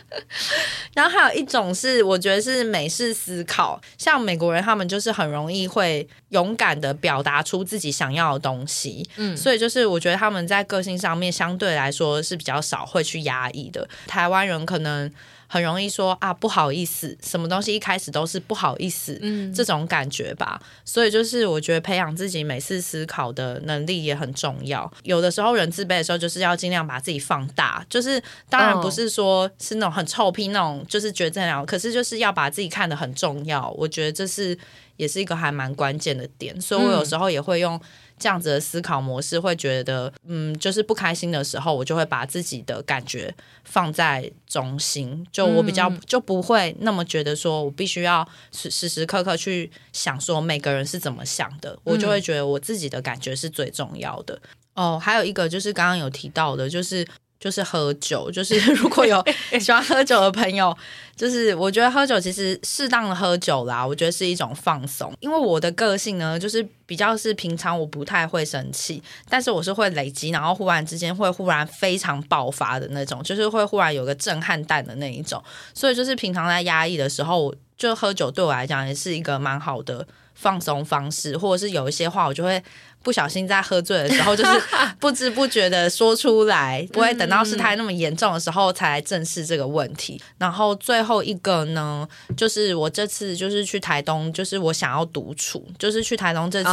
[0.94, 13.88] 然后还有一种是，我觉得是美式思考，像美国人他们就是很容易会勇敢的表达出自己想要的东西，嗯，所以就是我觉得他们在个性上面相对来说是比较少会去压抑的。
[14.08, 15.12] 台湾人可能。
[15.48, 20.62] 很容易说啊不好意思，什么东西一开始都是不好意思，嗯，这种感觉吧。
[20.84, 24.92] 所以就是我觉得培养自己每次思考的能力也很重要。
[25.04, 27.86] 有的时候人自卑的时候，就是要尽量把自己放大。
[27.90, 33.70] 就是当然不是说是那种很臭屁那种，就是觉得这样，可是就是要把自己看得很重要。
[33.78, 34.58] 我觉得这是
[34.98, 36.60] 也是一个还蛮关键的点。
[36.60, 37.80] 所以我有时候也会用。
[38.18, 54.42] 这样子的思考模式会觉得，嗯，就是不开心的时候，我就会把自己的感觉放在中心，就我比较就不会那么觉得说我必须要时时时刻刻去想说每个人是怎么想的，我就会觉得我自己的感觉是最重要的。
[54.74, 57.06] 哦，还有一个就是刚刚有提到的，就是。
[57.40, 59.24] 就是喝酒，就是 如果有
[59.60, 60.76] 喜欢喝酒的朋友，
[61.16, 65.14] 就是我觉得喝酒其实适当的喝酒啦，我觉得是一种放松。
[65.20, 75.44] 因为我的个性呢，就是比较是平常我不太会生气，但是我是会累积，然后忽然之间会忽然非常爆发的那种，就是会忽然有个震撼弹的那一种。
[75.74, 82.64] 所以就是平常在压抑的时候，就喝酒对我来讲也是一个蛮好的放松方式，或者是有一些话我就会。
[83.06, 84.62] 不小心在喝醉的时候，就是
[85.00, 90.20] 不知不觉的说出来，不会等到事态那么严重的时候才来正视这个问题。
[90.40, 96.70] 然后最后一个呢，就是我这次就是去台东，就是我想要独处，就是去台东这次。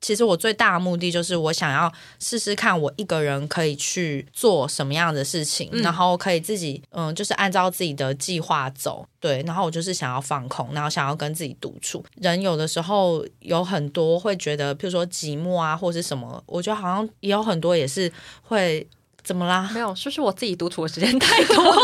[0.00, 9.06] 其实我最大的目的就是我想要试试看我一个人可以去做什么样的事情，然后可以自己嗯，就是按照自己的计划走。
[9.20, 12.02] 对，然后我就是想要放空，然后想要跟自己独处。
[12.16, 18.10] 人有的时候有很多会觉得，譬如说寂寞啊，或者是什么，我觉得好像也有很多也是
[18.42, 18.86] 会
[19.22, 19.70] 怎么啦？
[19.74, 21.76] 没有，是不是我自己独处的时间太多？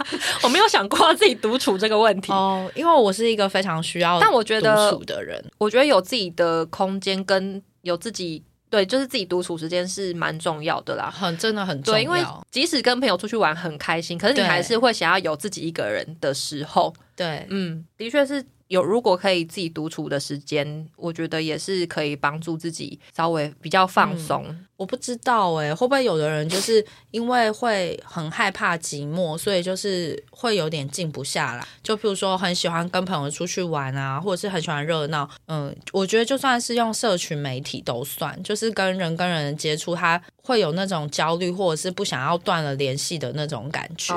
[0.44, 12.00] 我没有想过自己独处这个问题哦，因为我是一个非常需要，但我觉得独处的人，我觉得有自己的空间跟有自己对，就是自己独处时间是蛮重要的啦，很真的很重要。
[12.00, 16.94] 因为即使跟朋友出去玩很开心，可是你还是会想要有自己一个人的时候。
[17.14, 18.44] 对，嗯，的确是。
[18.72, 24.46] 有如果可以自己独处的时间，我觉得也是可以帮助自己稍微比较放松。
[24.78, 31.64] 我不知道哎，会不会有的人就是因为会很害怕寂寞，所以就是会有点静不下来。
[31.82, 35.28] 就譬如说很喜欢跟朋友出去玩啊，或者是很喜欢热闹。
[35.48, 44.14] 嗯，我觉得就算是用社群媒体都算，就是跟人跟人接触，他会有那种焦虑或者是不想要断了联系的那种感觉。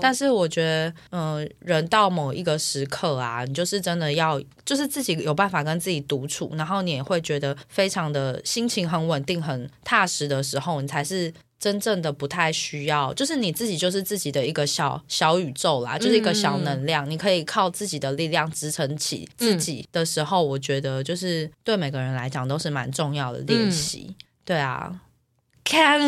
[0.00, 3.80] 但是我觉得，嗯，人到某一个时刻啊，你就是。
[3.80, 13.12] 真的要就是自己有办法跟自己独处，然后你也会觉得非常的心情很稳定、很踏实的时候，你才是真正的不太需要。
[13.14, 24.14] 就是你自己就是自己的一个小小宇宙啦，就是一个小能量，你可以靠自己的力量支撑起自己的时候，我觉得就是对每个人来讲都是蛮重要的练习。
[24.44, 24.94] 对啊，
[25.70, 26.00] 看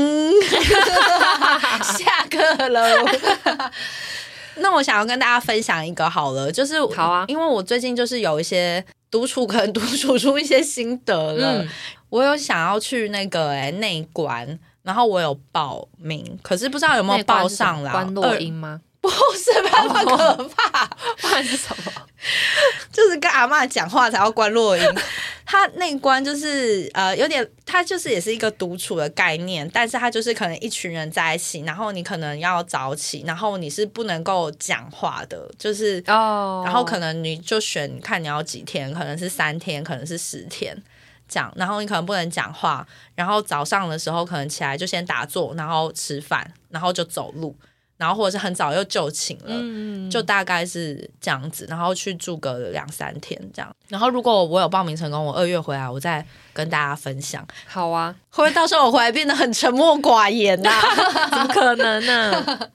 [1.82, 3.70] 下课了。
[4.56, 11.64] 那我想要跟大家分享一个好了，就是好啊，因为我最近就是有一些独处，可能独处出一些心得了。
[12.10, 17.92] 我有想要去那个哎内观，然后我有报名，可是不知道有没有报上来。
[17.92, 18.80] 关落音吗？
[19.03, 20.86] 不是，那么可怕。
[21.20, 21.92] 不然是什么？
[22.92, 24.84] 就是跟阿妈讲话才要关落音。
[25.44, 40.80] 他那关就是呃有点，他就是也是一个独处的概念，但是他就是可能一群人在一起，然后你可能要早起，然后你是不能够讲话的，就是哦，然后可能你就选看你要几天，可能是三天，可能是十天
[41.28, 42.86] 这样，然后你可能不能讲话，
[43.16, 47.55] 然后早上的时候可能起来就先打坐，然后吃饭，然后就走路。
[48.03, 53.72] 然后或者是很早又就寝了，就大概是这样子，然后去住个两三天这样。
[53.86, 57.46] 然后如果我有报名成功，我二月回来，我再跟大家分享。
[57.64, 60.70] 好啊，会不会到时候我回来变得很沉默寡言呐？
[61.30, 62.70] 怎么可能呢？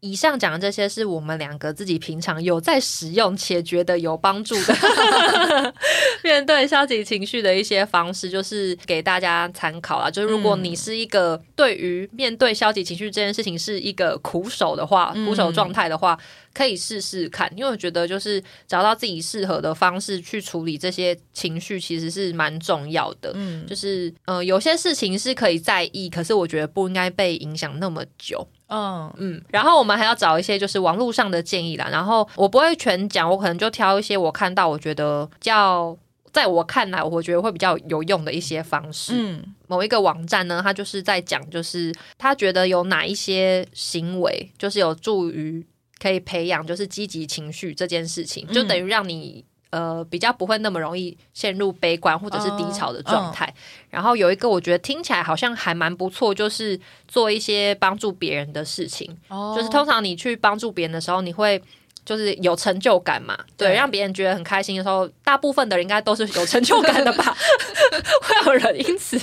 [0.00, 4.74] 以上讲的这些是我们两个自己平常有在使用且觉得有帮助的
[6.24, 10.10] 面对消极情绪的一些方式，就是给大家参考啊。
[10.10, 16.18] 就是如果你是一个对于面对消极情绪这件事情是一个苦手的话，苦手状态的话，
[16.54, 17.50] 可以试试看。
[17.56, 23.32] 因为我觉得就是找到自己适合的方式去处理这些情绪，其实是蛮重要的。
[23.34, 28.46] 嗯，就是呃，有些事情是可以在意，可是我觉得不应该被影响那么久。
[28.68, 31.88] 嗯嗯，然后我们还要找一些就是网络上的建议啦。
[31.90, 35.96] 然后我不会全讲，我可能就挑一些我看到我觉得较
[36.32, 39.12] 在我看来我觉得会比较有用的一些方式。
[39.16, 45.66] 嗯，某一个网站呢，他就是在讲，就是他觉得有哪一些行为就是有助于
[46.00, 49.44] 可以培养就是积极情绪这件事情，就等于让你。
[49.72, 53.54] 呃，比较不会那么容易陷入悲观或者是低潮的状态。
[53.88, 56.76] 然后有一个我觉得听起来好像还蛮不错，就是
[57.06, 59.16] 做一些帮助别人的事情。
[59.28, 61.62] 哦，就是通常你去帮助别人的时候，你会
[62.04, 63.38] 就是有成就感嘛？
[63.56, 67.36] 对，让别人觉得很开心的时候，大部分的人应该都是有成就感的吧？
[68.22, 69.18] 会有人因此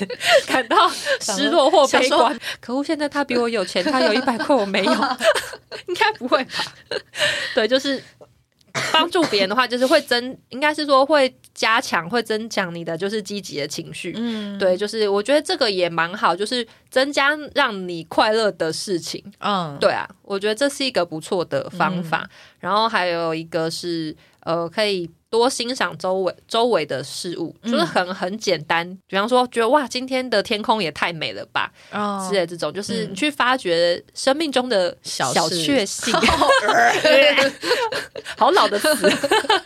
[0.48, 0.90] 感到
[1.22, 2.40] 失落或悲观？
[2.60, 4.92] 可恶，现在他比我有钱，他有一百块，我没有，
[5.88, 6.66] 应该不会吧？
[7.56, 8.04] 对，就是。
[8.94, 14.14] 帮助别人的话，就是会增，应该是说会加强，会增强你的就是积极的情绪。
[14.16, 19.24] 嗯，对，就是我觉得这个也蛮好，就是增加让你快乐的事情。
[19.40, 22.30] 嗯，对啊，我觉得这是一个不错的方法。
[22.60, 24.16] 然后还有一个是，
[24.48, 25.10] 呃，可以。
[25.30, 28.90] 多欣赏周围周围的事物，就是很很简单。
[29.08, 31.70] 比方说，觉得哇，今天的天空也太美了吧，
[32.30, 36.14] 之类这种，就是你去发掘生命中的小小确幸。
[38.38, 39.12] 好老的词，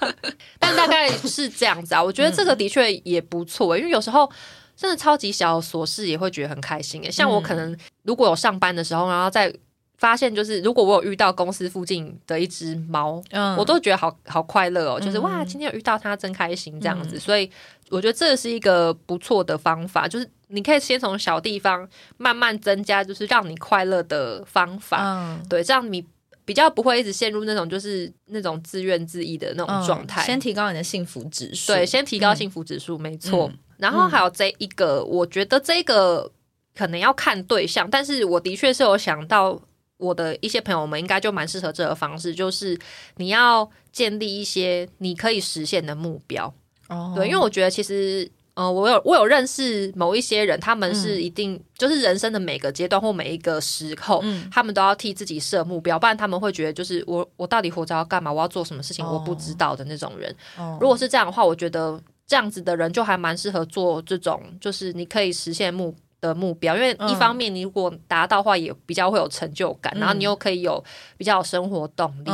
[0.58, 2.04] 但大概是这样子啊。
[2.04, 4.28] 我觉得这个的确也不错，因为有时候
[4.76, 7.12] 真的超级小琐事也会觉得很开心诶。
[7.12, 9.54] 像我可能如果有上班的时候，然后在。
[10.02, 17.20] 发现就是，如果我有遇到公司附近的一只猫，嗯，我都觉得好好快乐哦，就是哇，今天有遇到它真开心这样子。
[17.20, 17.48] 所以
[17.92, 21.88] 我觉得这是一个不错的方法，就是你可以先从小地方
[22.18, 24.98] 慢慢增加，就是让你快乐的方法。
[25.04, 26.04] 嗯，对，这样你
[26.46, 30.24] 比较不会一直陷入那种就是那种自怨自艾的那种状态。
[30.24, 33.52] 先提高你的幸福指数，对，先提高幸福指数，没错。
[33.78, 36.32] 然后还有这一个，我觉得这个
[36.76, 39.62] 可能要看对象，但是我的确是有想到。
[40.02, 42.78] 我的一些朋友们应该就蛮适合这个方式，就是
[43.18, 46.54] 你要建立一些你可以实现的目标。
[46.90, 54.22] 哦，对，因为我觉得其实，呃，我有我有认识某一些人，他们是一定就是人生的每个阶段或每一个时候，
[54.52, 58.34] 他们都要替自己设目标，不然他们会觉得就是我我到底活着要干嘛？
[58.34, 59.06] 我要做什么事情？
[59.06, 60.36] 我不知道的那种人。
[60.82, 61.98] 如果是这样的话，我觉得
[62.28, 65.96] 这样子的人就还蛮适合做这种，就是你可以实现目。
[66.22, 70.82] 的目标，因为一方面你如果达到话，也比较会有成就感，然后你又可以有
[71.18, 72.32] 比较有生活动力。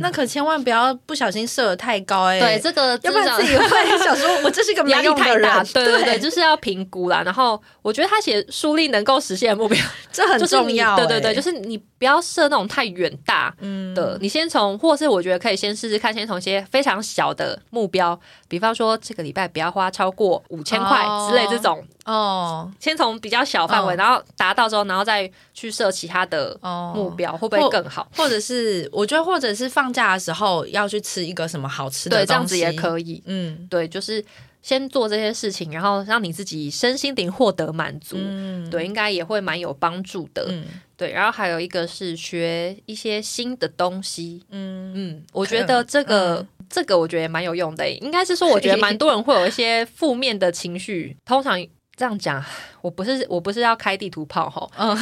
[0.00, 5.62] 那可千万不要不小心设的太高哎，对这个，要不然自己会想说，我这是个压力太大。
[5.72, 7.22] 对对对，就是要评估啦。
[7.24, 9.78] 然后我觉得他写书立能够实现的目标，
[10.12, 10.96] 这很 重要。
[10.96, 13.54] 对对对，就是你不要设那种太远大
[13.94, 26.58] 的，你先从，或是我觉得可以先试试看，先从一些非常小的目标，比方说这个礼拜不要花超过五千块之类这种哦，先从比较小范围，然后达到之后，然后再去设其他的
[26.94, 28.06] 目标，会不会更好？
[28.16, 29.84] 或者是我觉得，或者是放。
[29.84, 33.22] 放假的时候要去吃一个什么好吃的，对，这样子也可以。
[33.26, 34.24] 嗯，对，就是
[34.62, 38.16] 先做这些事情，然后让你自己身心灵获得满足。
[38.18, 40.46] 嗯，对，应该也会蛮有帮助的。
[40.48, 40.64] 嗯，
[40.96, 41.12] 对。
[41.12, 44.44] 然后还有一个是学一些新的东西。
[44.50, 47.88] 嗯嗯，我觉得这个这个我觉得也蛮有用的。
[47.88, 51.16] 应该是说，我觉得蛮多人会有一些负面的情绪。
[51.24, 51.58] 通常
[51.96, 52.44] 这样讲，
[52.82, 54.68] 我不是我不是要开地图炮哈。
[54.76, 54.96] 嗯，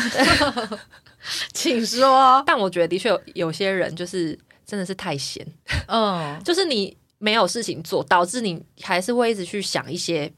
[1.53, 2.43] 请说。
[2.47, 4.38] 但我觉得的确有有些人就是。
[4.64, 5.47] 真的是太闲，
[5.88, 10.32] 嗯，就是你没有事情做，导致你还是会一直去想一些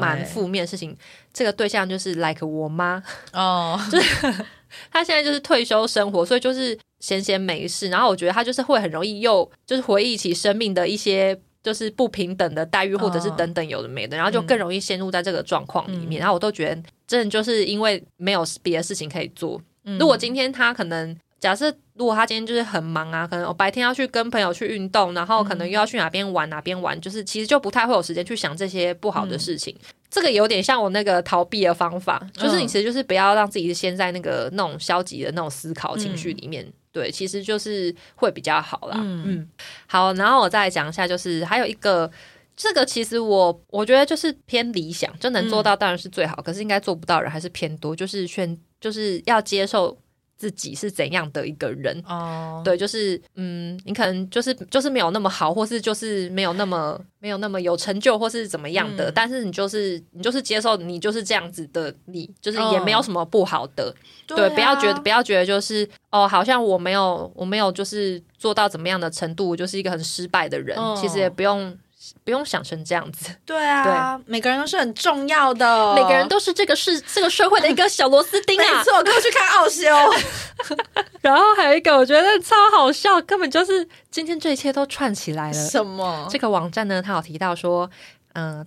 [0.00, 0.96] 蛮负面的事情。
[1.32, 4.32] 这个对象就是 like 我妈哦， 就是
[4.90, 7.88] 他现在就是退休生活，所以就是闲闲没事。
[7.88, 16.18] 然后我觉得他就是会很容易又就是回忆起生命的一些就是不平等的待遇，或者是等等有的没的，然后就更容易陷入在这个状况里面。
[16.20, 19.60] 然后我都觉得，真的就是因为没有别的事情可以做。
[19.98, 21.16] 如果今天他可能。
[21.42, 29.72] 假设如果他今天就是很忙啊，可能我白天要去跟朋友去运动，然后可能又要去哪边玩哪边玩，就是其实就不太会有时间去想这些不好的事情。
[30.10, 38.96] 这个有点像我那个逃避的方法，就是你其实就是不要让自己先在那个那种消极的那种思考情绪里面，对，其实就是会比较好啦。
[38.98, 39.48] 嗯，
[39.86, 42.10] 好，然后我再讲一下，就是还有一个，
[42.56, 49.96] 这个其实我我觉得就是偏理想，就能做到当然是最好，可是应该做不到人还是偏多，就是选就是要接受。
[50.42, 51.96] 自己是怎样的一个人。
[52.04, 59.08] 哦，对，就是嗯，你可能就是就是没有那么好，或是就是没有那么没有那么有成就，或是怎么样的。
[59.08, 63.94] 嗯但是你就是你就是接受你就是这样子的你，就是也没有什么不好的。
[64.26, 70.76] 对，啊不要觉得不要觉得就是哦，好像我没有我没有就是做到怎么样的程度，我就是一个很失败的人。
[70.76, 71.72] 嗯其实也不用
[72.24, 78.84] 不用想成这样子，对啊，每个人都是很重要的，每个人都是这个是这个社会的一个小螺丝钉啊没啊。
[78.84, 79.88] 错，跟我去看奥修。
[81.20, 85.52] 然后还有一个我觉得超好笑，根本就是今天这一切都串起来了。
[85.52, 86.26] 什么？
[86.30, 87.88] 这个网站呢，它有提到说，
[88.34, 88.66] 嗯、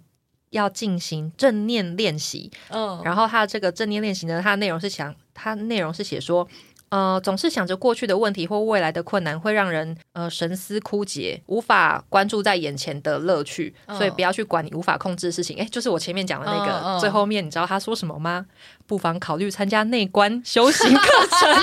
[0.51, 2.51] 要进行正念练习。
[2.69, 6.47] 嗯，然后它的这个正念练习呢，它的内容是想，它内容是写说，
[6.95, 15.57] 呃，总是想着过去的问题或未来的困难，会让人呃神思枯竭，无法关注在眼前的乐趣，嗯所以不要去管你无法控制的事情。
[15.59, 18.45] 哎，就是我前面讲的那个，嗯嗯最后面你知道他说什么吗？
[18.87, 21.53] 不妨考虑参加内观修行课程。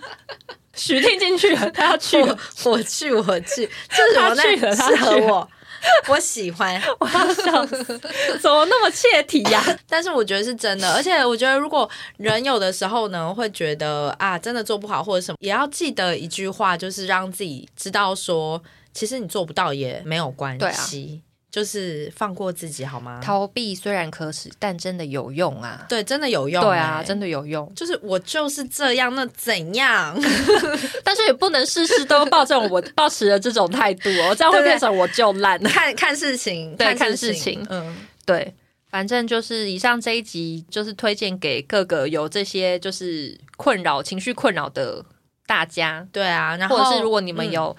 [0.74, 5.48] 许听进去了，他要去我，我去，我去，这是我他去了适合我，
[6.08, 6.80] 我喜欢。
[6.98, 7.84] 我要笑死，
[8.40, 18.62] 怎么那么切题呀、 但是我觉得是真的，而且我觉得如果人有的时候呢，会觉得啊，真的做不好或者什么，也要记得一句话，就是让自己知道说，
[18.92, 21.22] 其实你做不到也没有关系，
[21.56, 23.18] 就是放过自己好吗？
[23.24, 25.86] 逃避虽然可耻，但真的有用啊！
[25.88, 27.72] 对，真的有用、对啊，欸真的有用。
[27.74, 30.14] 就是我就是这样，那怎样？
[31.02, 35.58] 但是也不能事事都抱这种我 抱持的这种态度哦，这样会变成我就烂。
[35.62, 37.96] 看看事情，对看事事情嗯，
[38.26, 38.54] 对，
[38.90, 45.02] 反正就是以上这一集就是推荐给各个有这些就是困扰、情绪困扰的
[45.46, 46.54] 大家，对啊。
[46.58, 47.76] 然后或者是如果你们嗯有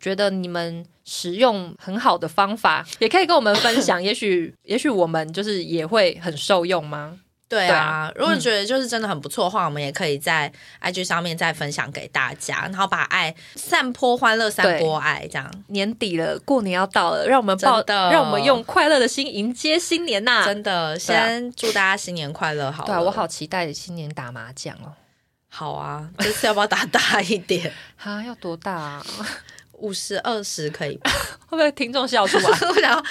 [0.00, 4.00] 觉得你们使用很好的方法，也可以跟我们分享。
[4.02, 7.18] 也许也许我们就是也会很受用吗？
[7.48, 20.96] 对啊对啊，如果觉得就是真的很不错的话，我们也可以在 IG 上面再分享给大家，然后把爱散播欢乐，散播爱，这样年底了，过年要到了，让我们抱，真的让我们用快乐的心迎接新年呐、真的。
[20.96, 22.86] 先祝大家新年快乐，好了。
[22.86, 24.94] 对啊，我好期待新年打麻将哦。
[25.48, 27.72] 好啊，这次要不要打大一点？
[27.98, 29.04] 哈，要多大、啊？
[29.80, 31.10] 五十二十可以吧？
[31.50, 32.44] 会不会听众笑出来？
[32.68, 33.04] 我想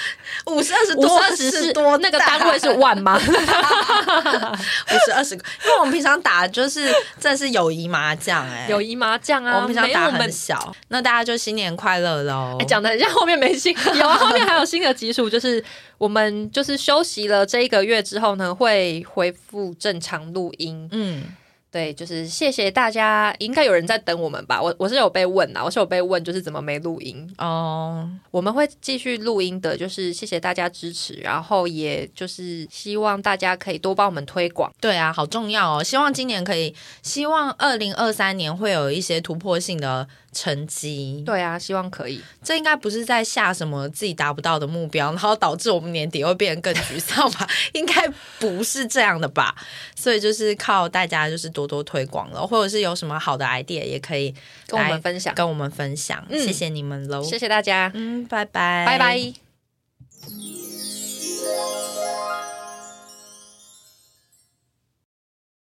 [0.46, 3.20] 五十二十五多十二十是多那个单位是万吗？
[3.20, 6.86] 五十二十，因为我们平常打就是
[7.18, 12.56] 真的是友谊麻将哎、友谊麻将啊，我们平常打很小，那大家就新年快乐喽！
[12.60, 15.62] 哎，讲的像后面没新，有啊，后面还有新的集数，就是
[15.98, 20.88] 我们就是休息了这一个月之后呢，会恢复正常录音。
[20.92, 21.24] 嗯，
[21.70, 24.60] 对，就是谢谢大家，应该有人在等我们吧？
[24.60, 27.32] 我我是有被问啊，我是有被问，就是怎么没录音？
[27.38, 34.72] 哦，我们会继续录音的，就是谢谢大家支持，然后也就是希望大家可以多帮我们推广。
[34.80, 35.84] 对啊，好重要哦！
[35.84, 41.22] 希望今年可以，希望二零二三年会有一些突破性的成绩。
[41.26, 42.20] 对啊，希望可以。
[42.42, 47.48] 这应该不是在下什么自己达不到的目标，然后导致我们年底会变得更沮丧吧？
[47.74, 48.08] 应该
[48.38, 49.54] 不是这样的吧？
[49.94, 54.34] 所以就是靠大家就是多多推广了，或者是有什么好的 idea 也可以
[54.66, 56.24] 跟我们分享，跟我们分享。
[56.28, 57.22] 嗯谢谢你们喽！
[57.22, 59.32] 谢谢大家，嗯，拜拜，拜拜。